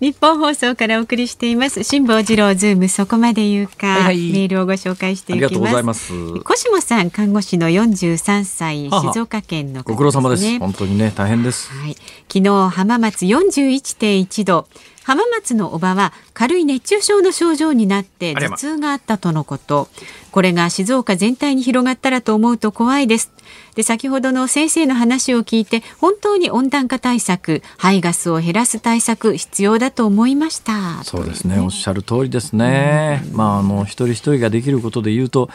[0.01, 1.83] 日本放送からお送りしています。
[1.85, 6.11] 辛坊治郎ズームそこまで言うか、はいはい、メールをご紹介していきます。
[6.43, 10.59] 小下さん看護師の43歳静岡県の、ね、ご苦労様です。
[10.59, 11.95] 本当にね大変です、はい、
[12.27, 14.67] 昨日浜松41.1度
[15.05, 19.87] 浜松のおばは軽い熱中症の症状になって頭痛があったとのこと。
[20.31, 23.31] これが静岡全体に広がったらと思うと怖いです。
[23.75, 31.03] で先ほどの先生の話を聞いて本当に温暖化対策排ガスを減らす対策必要だと思いました。
[31.03, 31.59] そうですね。
[31.59, 35.51] おっしゃる通りですね、まああの一人一人ができることで言うと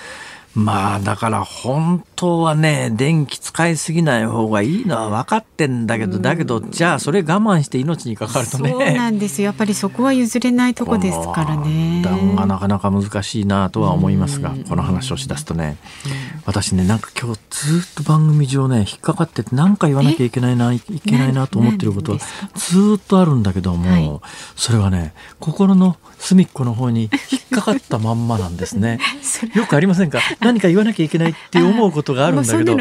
[0.54, 8.70] まあだから本当はね電気使いすぎない方がいいのは分かってんだけど、だけどじゃあそれ我慢して命にかかるとね。
[8.70, 9.46] そうなんですよ。
[9.46, 12.02] やっぱりそこは譲れないとこですからね。
[12.02, 15.76] 判断がなかなか難しいなとは思いますが、この話をしだすとね、
[16.46, 22.18] 私ねなんか今日ずっと番組上ね引っかかってて何か言わなきゃいけないないけないなと思ってることは
[22.54, 24.20] ずっとあるんだけども、はい。
[24.56, 28.98] それはね心の隅っこの方に引っかかったまんまなんですね。
[29.54, 30.18] よくありませんか？
[30.44, 32.72] 何か言わなきゃいけないって思うことがあるんだけど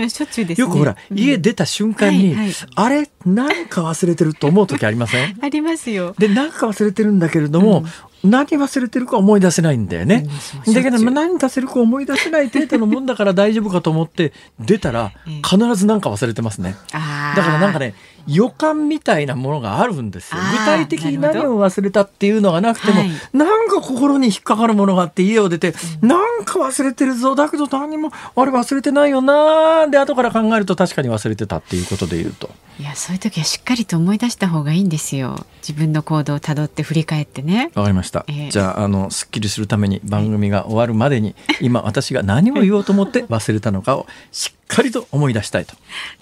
[0.55, 1.17] よくほら、うん。
[1.19, 2.35] 家出た瞬間に、
[2.75, 5.37] あれ何か忘れてると思う時ありません？
[5.41, 6.15] ありますよ。
[6.17, 7.85] で何か忘れてるんだけれども、
[8.23, 10.25] 何忘れてるか思い出せないんだよね。
[10.73, 15.41] だけど何出せるか思い出せない程度のもんだから大丈夫かと思って出たら ええ。
[15.41, 16.75] 必ず何か忘れてますね。
[16.91, 17.93] だからなんかね
[18.27, 20.41] 予感みたいなものがあるんですよ。
[20.51, 32.49] 具体的に何を忘れたっていうのがなくても、はいなんか心に引っかかるものがあって家を出て、なんか忘れてるぞだけど何もあれ忘れてないよなで後から考えると確かに忘れてたっていうことで言うと。
[32.79, 38.23] いやそういう時はしっかりと思い出した方がいいんですよ自分の行動をたどって振り返ってねわかりました。
[38.27, 44.58] ええじゃあ、あの、すっきりするために番組が終わるまでに、 今私が何を言おうと思って忘れたのかをしっかり
[44.91, 45.75] と思い出したいと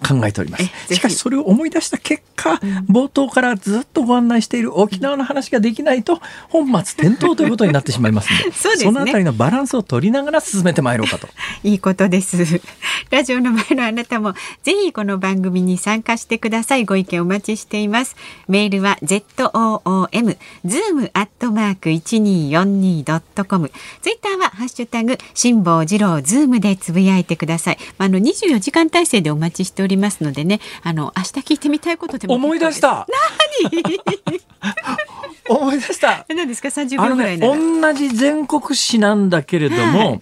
[0.07, 2.55] 考えておりますしかし、それを思い出した結果、
[2.89, 6.19] 冒頭からずっとご案内している沖縄の話ができないと、
[6.49, 11.27] 本末転倒ということになってしまいますので、 そうですねのあたりのバランスを取りながら進めてまいろうかと。
[11.63, 12.61] いいことです。
[13.11, 14.33] ラジオの前のあなたも
[14.63, 16.85] ぜひこの番組に参加してください。
[16.85, 18.15] ご意見お待ちしています。
[18.47, 19.23] メールは z
[19.53, 23.71] o o m zoom アットマーク一二四二ドットコム。
[24.01, 27.77] ツイッターはハッシュタグ辛坊治郎ズームでつぶやいてください。
[27.97, 30.59] まああの二十四時間体制でお待ちしておりますのでね。
[30.83, 32.81] あの明日聞いてみたいことでも思い出し。
[32.81, 33.07] た
[35.49, 36.71] 思い出した 何ですか？
[36.71, 37.93] 三十あのね、秒ぐらいなら。
[37.93, 40.19] 同じ全国紙なんだけれども、はい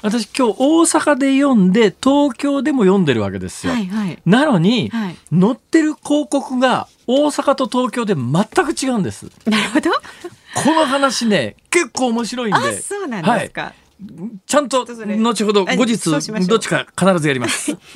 [0.00, 3.72] 私今日大阪で読んで東京でも読んでるわけですよ。
[3.72, 4.16] はいはい。
[4.24, 9.26] なのに、はい載ってる広告が大阪と東京で全く違うんです。
[9.44, 9.90] なるほど。
[9.90, 10.00] こ
[10.72, 12.56] の話ね、結構面白いんで。
[12.60, 13.72] あ、そうなんですか。
[14.46, 16.10] ちゃんと後ほどあ後日
[16.46, 17.76] どっちか必ずやります。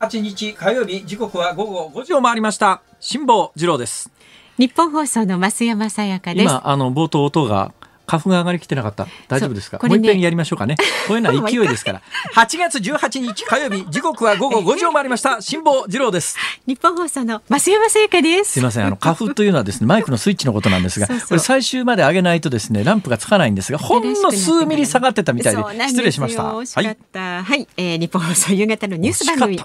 [0.00, 2.82] 8日火曜日時刻は午後5時を回りました。
[2.98, 4.10] 辛坊治郎です。
[4.58, 6.44] 日本放送の増山さやかです。
[6.44, 7.72] 今あの冒頭音が
[8.12, 9.06] 花粉が上がりきてなかった。
[9.26, 9.98] 大丈夫ですか、これね。
[9.98, 10.76] もう一遍やりましょうかね。
[11.08, 12.02] こういうのは勢いですから。
[12.36, 15.40] 8月18日火曜日時刻は午後5時を回りました。
[15.42, 16.36] 辛坊治郎です。
[16.66, 18.52] 日本放送の増山さやかです。
[18.52, 18.86] すいません。
[18.86, 21.28] あの花粉というのはですねマイクのスイッチのことなんですがそうそう。
[21.28, 26.42] これ最終まで上げないとですねランプがつかないんですがほんの数ミリ下がってたみたいで失礼しました。
[26.42, 26.60] ですよ。
[26.60, 27.42] 惜しかはいった。
[27.42, 29.58] はい、えーニッポン放送夕方のニュース番組。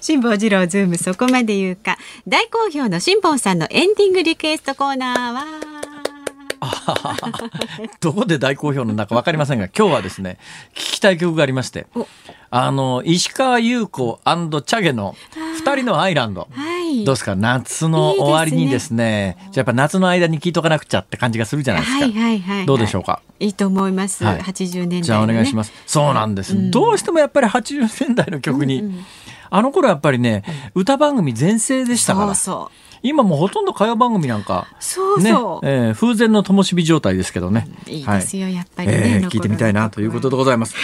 [0.00, 1.98] 辛坊治郎ズームそこまで言うか。
[2.26, 5.95] 大好評の辛坊さんのエンディングリクエストコーナーは。
[8.00, 10.38] どこで大好評なのか分かりませんが今日はですね
[10.74, 12.06] 聞きたい曲がありましてお。
[12.50, 15.16] あの石川優子チャゲの
[15.62, 16.48] 2人のアイランド。
[16.52, 17.04] はい。
[17.04, 17.34] どうですか？
[17.34, 22.66] 夏の終わりにですねじゃあやっぱ夏の間に聞いとかなくちゃって感じがするじゃないですか、はいはいはい、はい。
[22.66, 23.20] どうでしょうか？
[23.40, 24.24] いいと思います。
[24.24, 24.40] はい。
[24.40, 25.02] 80年代、ね。
[25.02, 25.72] じゃあお願いします。
[25.86, 26.70] そうなんです、うん。
[26.70, 29.04] どうしてもやっぱり80年代の曲に、
[29.50, 30.44] あの頃やっぱりね、
[30.74, 32.98] 歌番組全盛でしたからそうそう。
[33.02, 35.66] 今もうほとんど歌謡番組なんかそうねそう。
[35.68, 40.74] えー風前の灯火状態ですけどね、いいですよ、やっぱりね、えー聞いてみたいなということでございます。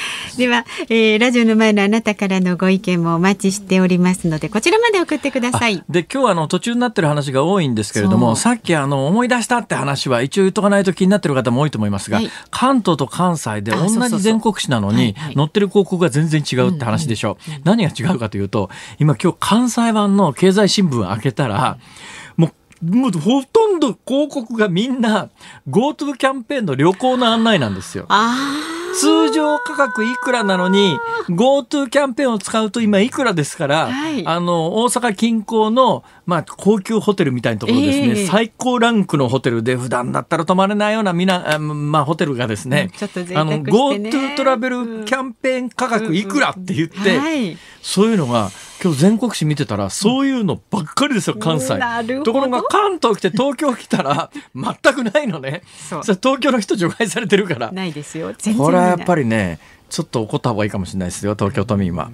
[0.36, 5.82] では、えーラジオの前のあなたからのご意見もお待ちしておりますので、こちらまで送ってください。
[5.88, 12.30] で今日はあの途中になってる話が多いんですけれどもさっきあの思い出したって話は一応言っとかないと気になってる方も多いと思いますが、はい。
[12.50, 17.38] 関東と関西で同じ全国紙なのに載ってる広告が全然違うって話でしょ。
[17.48, 21.78] う、何が違うかというと今今日関西版の経済新聞開けたら
[22.36, 22.50] も
[22.82, 25.30] うもうほとんど広告がみんな
[25.68, 28.04] GoTo キャンペーンの旅行の案内なんですよ。
[28.08, 34.26] あ通常価格いくらなのに GoTo キャンペーンを使うと今いくらですから、はい。
[34.26, 38.26] あの大阪近郊の、まあ、高級ホテルみたいなところですね、ええ。
[38.26, 47.56] 最高ランクのホテルで普段だったら泊まれないようなみな、あまあ、ホテルがですね、うんちょっと贅あの GoTo トラベルキャンペーン価格いくらって言って、はい。
[47.82, 48.50] そういうのが
[48.82, 51.78] 今日全国紙見てたらそういうのばっかりですよ関西。
[52.24, 55.62] ところが関東来て東京来たら全くないのね。
[55.88, 57.72] そう東京の人除外されてるから。
[57.72, 58.34] ないですよ。
[58.38, 59.22] 全然これはやっぱり。
[59.22, 59.58] りね
[59.88, 62.10] ちょっと怒った方がいいかもしれないですよ東京都民は。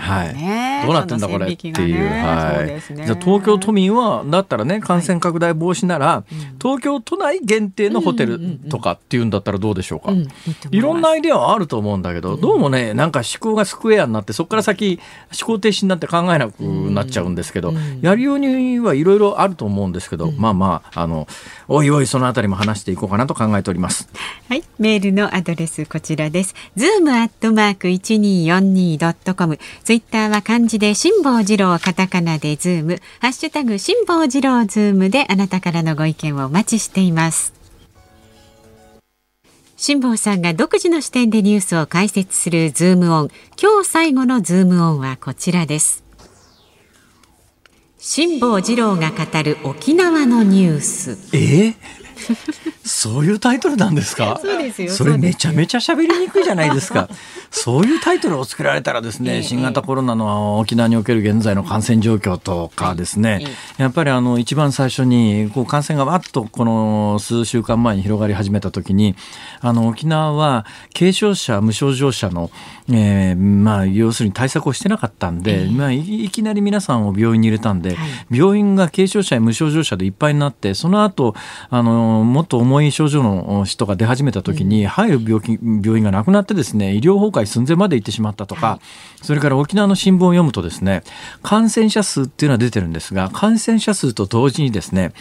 [0.00, 1.74] はいねどうなってんだこれっていう。
[1.74, 2.66] はい。
[2.66, 10.12] ねじゃあ東京都民はだったらね感染拡大防止なら、うん東京都内限定のホテルとかっていうんだったらどうでしょうか？
[10.12, 15.00] うんいいと思ますいろんなアイデアはあると思うんだけど、どうもねなんか思考がスクエアになってそこから先
[15.40, 21.26] 思考停止になって考えなくなっちゃうんですけど、うんやるようにはいろいろあると思うんですけど、まあまああの
[21.68, 24.08] おいおいそのあたりも話していこうかなと考えております。
[24.48, 26.54] はい、メールのアドレスこちらです。
[26.76, 29.58] ズームアットマーク一二四二ドットコム。
[29.90, 33.00] ツイッターは漢字で辛坊治郎カタカナでズーム。
[33.18, 37.52] ハッシュタグ辛坊治郎ズームであなたからのご意見をお待ちしています。
[39.76, 43.30] 辛坊さんが独自の視点でニュースを解説するズームオン。
[43.60, 46.04] 今日最後のズームオンはこちらです。
[47.98, 51.36] 辛坊治郎が語る沖縄のニュース。
[51.36, 51.70] え？
[51.70, 51.74] ー
[52.84, 54.38] そういうタイトルなんですか？
[54.42, 57.08] そうですよそれめちゃめちゃ喋りにくいじゃないですか。
[57.50, 59.42] そういうタイトルをつけられたらですね、ええ。
[59.42, 63.44] 新型コロナの沖縄における現在の感染状況とかですね、
[63.76, 69.16] やっぱりあの一番最初にこう感染がわっとこの数週間前に広がり始めた時に
[69.60, 70.64] あの沖縄は
[70.96, 72.50] 軽症者無症状者の、
[72.88, 77.96] えーまあ要するに対策をしてなかったんで、まあいいきなり皆さんを病院に入れたんで、
[78.30, 81.34] 病院が軽症者や無症状者でいっぱいになってその後
[81.68, 88.80] あのもっと重い症状の人が出始めた時に入る病気病院がなくなってですね医療崩壊寸前まで行ってしまったとか、
[89.22, 91.02] それから沖縄の新聞を読むとですね
[91.42, 95.12] 感染者数っていうのは出てるんですが感染者数と同時にですね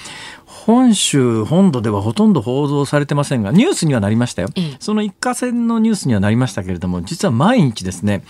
[0.45, 4.77] 本州本土ではほとんど報道されてませんがニュースにはなりましたよ、ええ。
[4.79, 8.23] その一過線のニュースにはなりましたけれども実は毎日ですね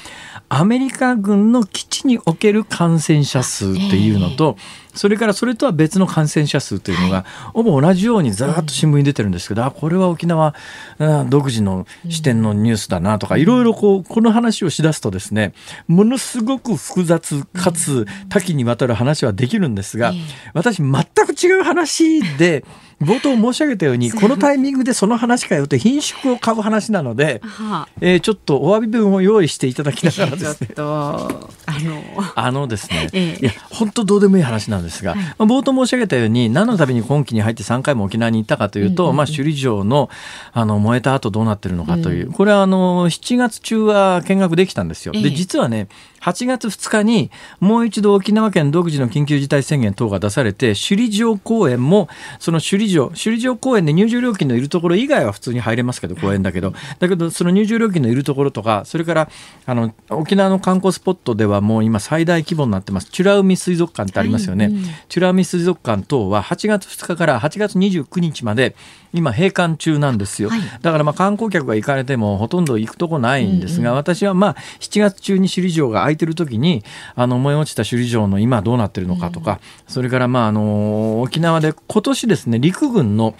[0.50, 4.58] アメリカ軍の基地における感染者数っていうのと、
[4.95, 7.24] それからそれとは別の感染者数というのが、
[7.54, 10.56] ほぼ同じようにずらっと新聞に出てるんですけど、あこれは沖縄
[10.97, 15.54] うん独自の視点のニュースだなとか、いろいろこうこの話をしだすとですね
[15.88, 20.52] ものすごく複雑かつ多岐にわたる話はできるんですが、ええ。
[20.54, 22.66] 私全く違う話で
[23.02, 32.04] 冒頭申し上げたようにこのタイミングでその話かよって品種を買う話なので、はあ、えーちょっとお詫び文を用意していただきながらちょっですねとあの。
[32.36, 33.45] あのですね、ええ。
[33.45, 39.18] いや本当どうでもいい話なんですが、まあ、冒頭申し上げたように何のために今期に入って3回も沖縄に行ったかというと、うんうんうん。
[39.18, 40.10] まあ、首里城の
[40.52, 45.14] あの燃えた後どうなってるのかという、これはあの7月中は見学できたんですよ。
[45.16, 45.24] ええ。
[45.24, 45.88] で実はね
[46.22, 52.09] 8月2日にもう一度沖縄県独自の緊急事態宣言等が出されて首里城公園も
[52.39, 59.30] その首里城首里城公園で入場料金のいるところ以外は普通に入れますけど公園だけどだけどその入場料金のいるところとかそれから
[59.65, 63.09] あの沖縄の観光スポットではもう今最大規模になってます。
[63.17, 68.76] 美ら海水族館ってありますよね、はいうん美ら海水族館等は8月2日から8月29日まで
[69.14, 70.62] 今閉館中なんですよ、はい。
[70.82, 76.84] だからまあ観光客が行かれてもほとんど行くとこないんですが、私はまあ7月中に首里城が空いてる時に
[77.16, 83.36] あの燃え落ちた首里城の今どうなってるのかとか、それからまああの沖縄で今年ですね陸軍の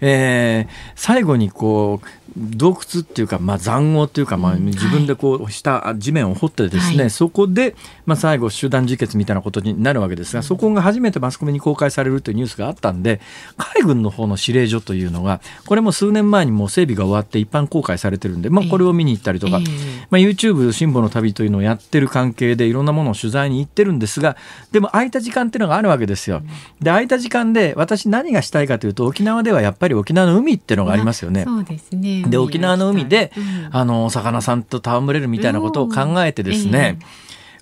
[0.00, 7.10] えー最後にこう洞窟っていうか、まあ、塹壕っていうか、まあ、自分でこう下地面を掘ってですね、はい。
[7.10, 7.74] そこで、
[8.06, 13.20] まあ、最後集団自決みたいなことになるわけですが、そこが初めてマスコミに公開されるというニュースがあったんで
[13.56, 20.06] 海軍の方の指令所というのがこれも数年前にもう整備が終わって一般公開されてるんで、まあ、これを見に行ったりとか、ええ。
[20.10, 24.36] まあ、YouTube 辛抱の旅というのをやってる関係でいろんなものを取材に行ってるんですが
[24.70, 26.42] でも空いた時間っていうのがあるわけですよ。
[26.80, 31.44] で空いた時間で私何がしたいかというと沖縄ではやっぱり沖縄の海っていうのがありますよね。
[31.44, 32.24] そうですね。
[32.26, 33.68] で沖縄の海で、うん。
[33.70, 36.98] あのお魚さんと戯れるみたいなことを考えてですね、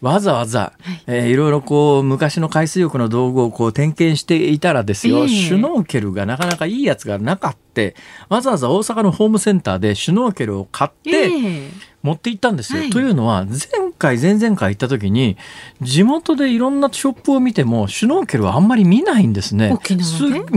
[0.00, 0.72] わざわざ、
[1.06, 5.28] えーいろいろこう昔の海水浴の道具をこう点検していたらですよ、ええ。
[5.28, 7.94] シュノーケルがなかなかいいやつがなかって
[8.28, 11.30] わざわざ大阪のホームセンターでシュノーケルを買って、え
[11.66, 11.70] え
[12.06, 12.80] 持って行ったんですよ。
[12.80, 13.58] はいというのは前
[13.98, 15.36] 回前々回行った時に
[15.82, 19.70] 地元でいろんなショップを見てもシュノーケルはあんまり見ないんですね。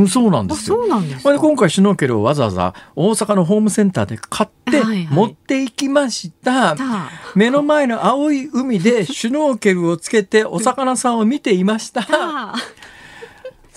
[0.08, 0.86] そうなんであすよ。
[1.20, 6.76] それで今回シュノーケルをわざわざ大阪のホームセンターで買ってはいはい持っていきました。
[6.76, 12.54] た目の前の青い海でシュノーケルをつけてお魚さんを見ていました。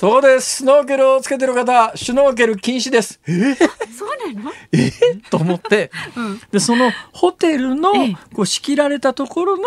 [0.03, 0.57] たそうです。
[0.59, 3.21] シュノーケルをつけてる方、シュノーケル禁止です。
[3.29, 3.55] え？
[3.97, 4.53] そうなの？
[4.73, 4.91] え？
[5.31, 9.63] と思って、うんでそのホテルのええこう仕切られたところの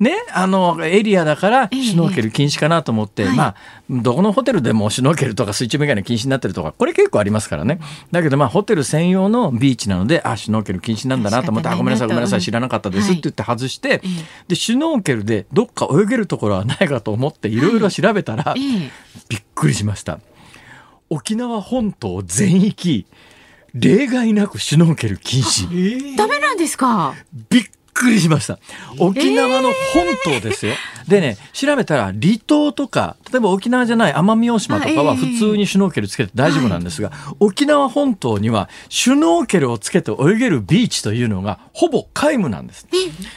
[0.00, 3.54] ねあのエリアだからええシュノーケル禁止かなと思って、はいまあ
[3.90, 7.80] どこのホテルでもシュノーケルとか水中メガネ禁止になってるとかこれ結構ありますからね。
[8.12, 13.12] だけどまあホテル専用のビーチなのであシュノーケル禁止なんだなと思ってごめんなさいごめんなさい知らなかったですはい。
[13.12, 14.00] って言って外して、ええ。
[14.48, 18.90] でシュノーケルでどっか泳げるところはないかと思っていろいろ調べたら、ええ。
[19.28, 20.20] びっくりしました。
[21.10, 23.06] 沖縄本島全域
[23.74, 26.16] 例外なくシュノーケル禁止。
[26.16, 27.14] ダメなんですか？
[27.48, 27.64] びっ
[27.98, 28.58] くりしました。
[28.98, 30.74] 沖縄の本島ですよ。
[31.08, 42.86] でね、調べたら離島とか、例えば沖縄じゃない奄美大島とかは普通にシュノーケルつけて大丈夫なんですが、沖縄本島にはシュノーケルをつけて泳げるビーチというのがほぼ皆無なんです。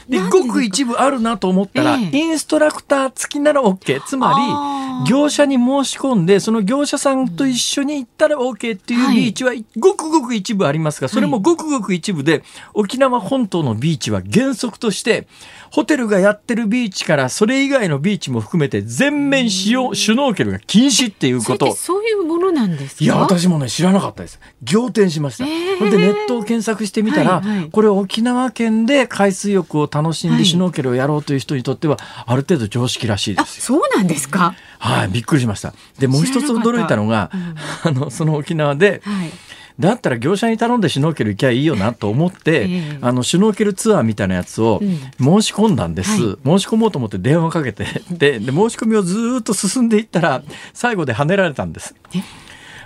[0.09, 4.01] で、ごく一部あるなと思ったら、ええインストラクター付きなら OK。
[4.05, 4.70] つまり、
[5.07, 12.43] 業者に申し込んで、その業者さんと一緒に行ったら OK っていうビーチはごくごく一部ありますが、それもごくごく一部で、
[12.73, 15.27] 沖縄本島のビーチは原則として、
[15.71, 23.03] ホテルがやってるビーチからそれ以外のビーチも含めて全面使用、シュノーケルが禁止っていうことをそういうものなんですか？
[23.03, 24.39] いや、私もね、知らなかったです。
[24.69, 25.45] 仰天しました。
[25.45, 33.63] えーほんで、ネットを検索してみたら、はいはいこれ沖縄県で海水浴を楽しんはいでシュノーケルをやろうという人にとっては、ある程度常識らしいであすよ。
[33.63, 35.73] そうなんですかはい、びっくりしました。
[35.99, 37.29] で、もう一つ驚いたのが、
[37.85, 39.31] あの、その沖縄で、はい。
[39.79, 42.97] だったら業者に頼んでシュノーケル行きゃいいよなと思って、ええ。
[43.01, 45.41] あのシュノーケルツアーみたいなやつをうん。
[45.41, 47.85] 申し込んだんです、は申し込もうと思って電話かけて。
[48.11, 51.95] でで申し込みをずーっと進んでいったら最後で跳ねられたんです。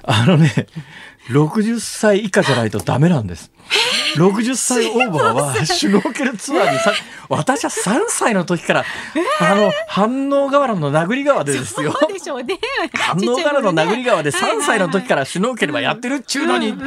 [0.03, 0.67] あのね
[1.29, 3.51] 60歳以下じゃないとダメなんです
[4.15, 6.93] 60歳オーバーはシュノーケルツアーにさ
[7.27, 8.85] 私は3歳の時から、
[9.41, 11.91] あの反応河原の殴り川でですよ。
[11.91, 12.59] そうでしょうね。
[12.93, 16.77] 反応からの殴り川で3歳の時からシュノーケルはやってるっちゅうのに、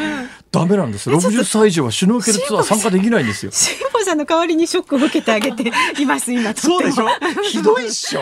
[0.52, 1.10] ダメなんです。
[1.10, 3.52] 60歳以上はシュノーケルツアー参加できないんですよ。
[3.52, 7.08] 辛坊さんの代わりにショックを受けてあげています今そうでしょ？
[7.42, 8.20] ひどいっしょ。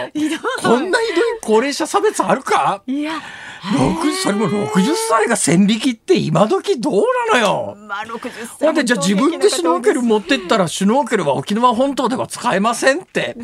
[0.63, 2.83] こんなひどい高齢者差別あるか？
[2.87, 3.21] いや。
[3.67, 7.03] 60それも60歳が線引きって今時どう
[7.33, 7.77] なのよ。
[7.77, 13.35] まあ60歳ほんでじゃあ自分でシュノーケル持ってったらシュノーケルは沖縄本島では使えませんって。
[13.35, 13.41] こ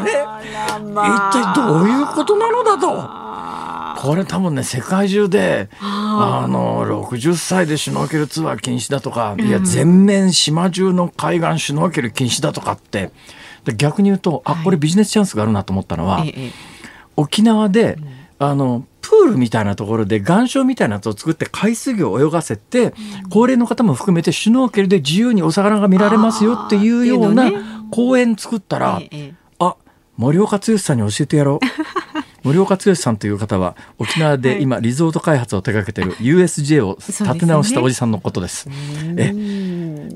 [0.00, 0.84] れ一
[1.32, 3.28] 体どういうことなのだと。
[4.00, 13.10] これ多分ね世界中であの60歳でシュノーケルツアー禁止だとか、いや全面島中の海岸シュノーケル禁止だとかって。
[13.64, 16.50] で逆に言うとあこれビジネスチャンスがあるなと思ったのは、ええ。
[17.16, 17.98] 沖縄で、
[18.38, 22.94] あのプールみたいなところで岩礁みたいなやつを作って海水魚を泳がせて、
[23.30, 27.50] 高齢の方も含めてシュノーケルで自由にお魚が見られますよっていうような
[27.90, 29.76] 公園作ったら、ええあ
[30.16, 31.66] 森岡剛さんに教えてやろう。
[32.44, 38.68] 森岡剛さんという方は沖縄で今リゾート開発を手掛けてる USJ を立て直したおじさんのことです。
[39.16, 39.32] え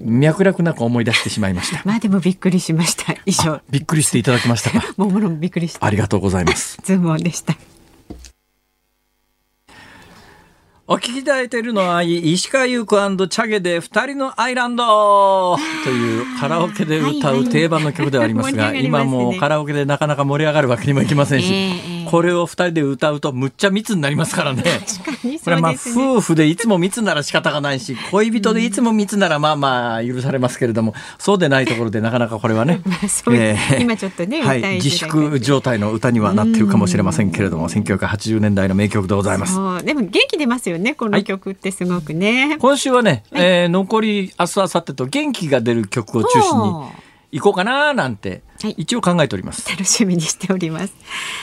[0.04, 1.82] 脈絡なく思い出してしまいました。
[1.86, 4.84] まあでもびっくりしました以上びっくりしていただきましたか？
[4.96, 6.78] もうもろびっくりしたありがとうございます。
[6.84, 7.54] ズームオンでした
[10.92, 15.56] お聞きいただいているのは石川優子チャゲで二人のアイランド。
[15.56, 24.62] というカラオケで歌う定番の曲ではありますが、今もうカラオケでなかなか盛り上がるわけにもいきませんし、ええこれを二人で歌うとむっちゃ密になりますからね。
[25.02, 32.82] 確かにこれはまあ夫婦でいつも密なら仕方がないし恋人でいつも密ならまあまあ許されますけれどもそうでないところでなかなかこれはね。
[33.80, 39.54] 今ちょっとねはい自粛状態の歌にはなってるかもしれませんけれども1980年代の名曲でございます。
[39.82, 46.72] でも元気出ますよねこの曲ってすごくね、今週はね、えー残り明日明後日と元気が出る曲を中心に
[47.32, 49.68] 行こうかななんてはい一応考えております。
[49.68, 50.94] 楽しみにしております。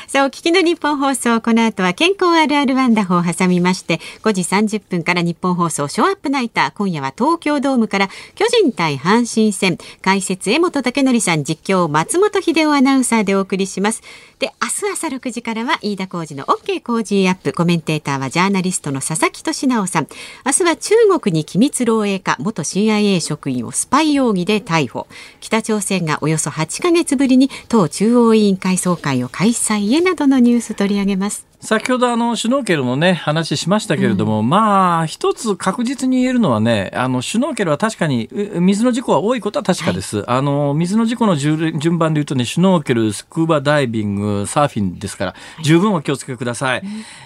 [0.07, 14.01] さあ、お聞きの日本放送、この後は健康あるあるワンダホーを挟みまして、5時30分から日本放送ショーアップナイター、今夜は東京ドームから巨人対阪神戦、解説江本武則さん、実況松本秀夫アナウンサーでお送りします。
[14.39, 20.07] で、明日朝6時からは飯田浩二の OK 工事アップ、コメンテーターはジャーナリストの佐々木俊直さん。
[20.45, 25.07] 明日は中国に機密漏洩か、元 CIA 職員をスパイ容疑で逮捕。
[25.41, 31.49] 北朝鮮がおよそ8ヶ月ぶりに党中央委員会総会を開催へなどのニュース取り上げます。
[31.61, 46.83] 先ほどあのシュノーケルのね話しましたけれども、まあ一つ確実に言えるのはねあのシュノーケルは確かにう水の事故は多いことは確かです、あの水の事故の順順番で言うとねシュノーケルスクーバダイビングサーフィンですから十分お気をつけください、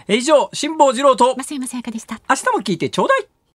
[0.07, 2.19] え以上辛坊治郎と増山さやかでした。
[2.27, 3.27] 明日も聞いてちょうだい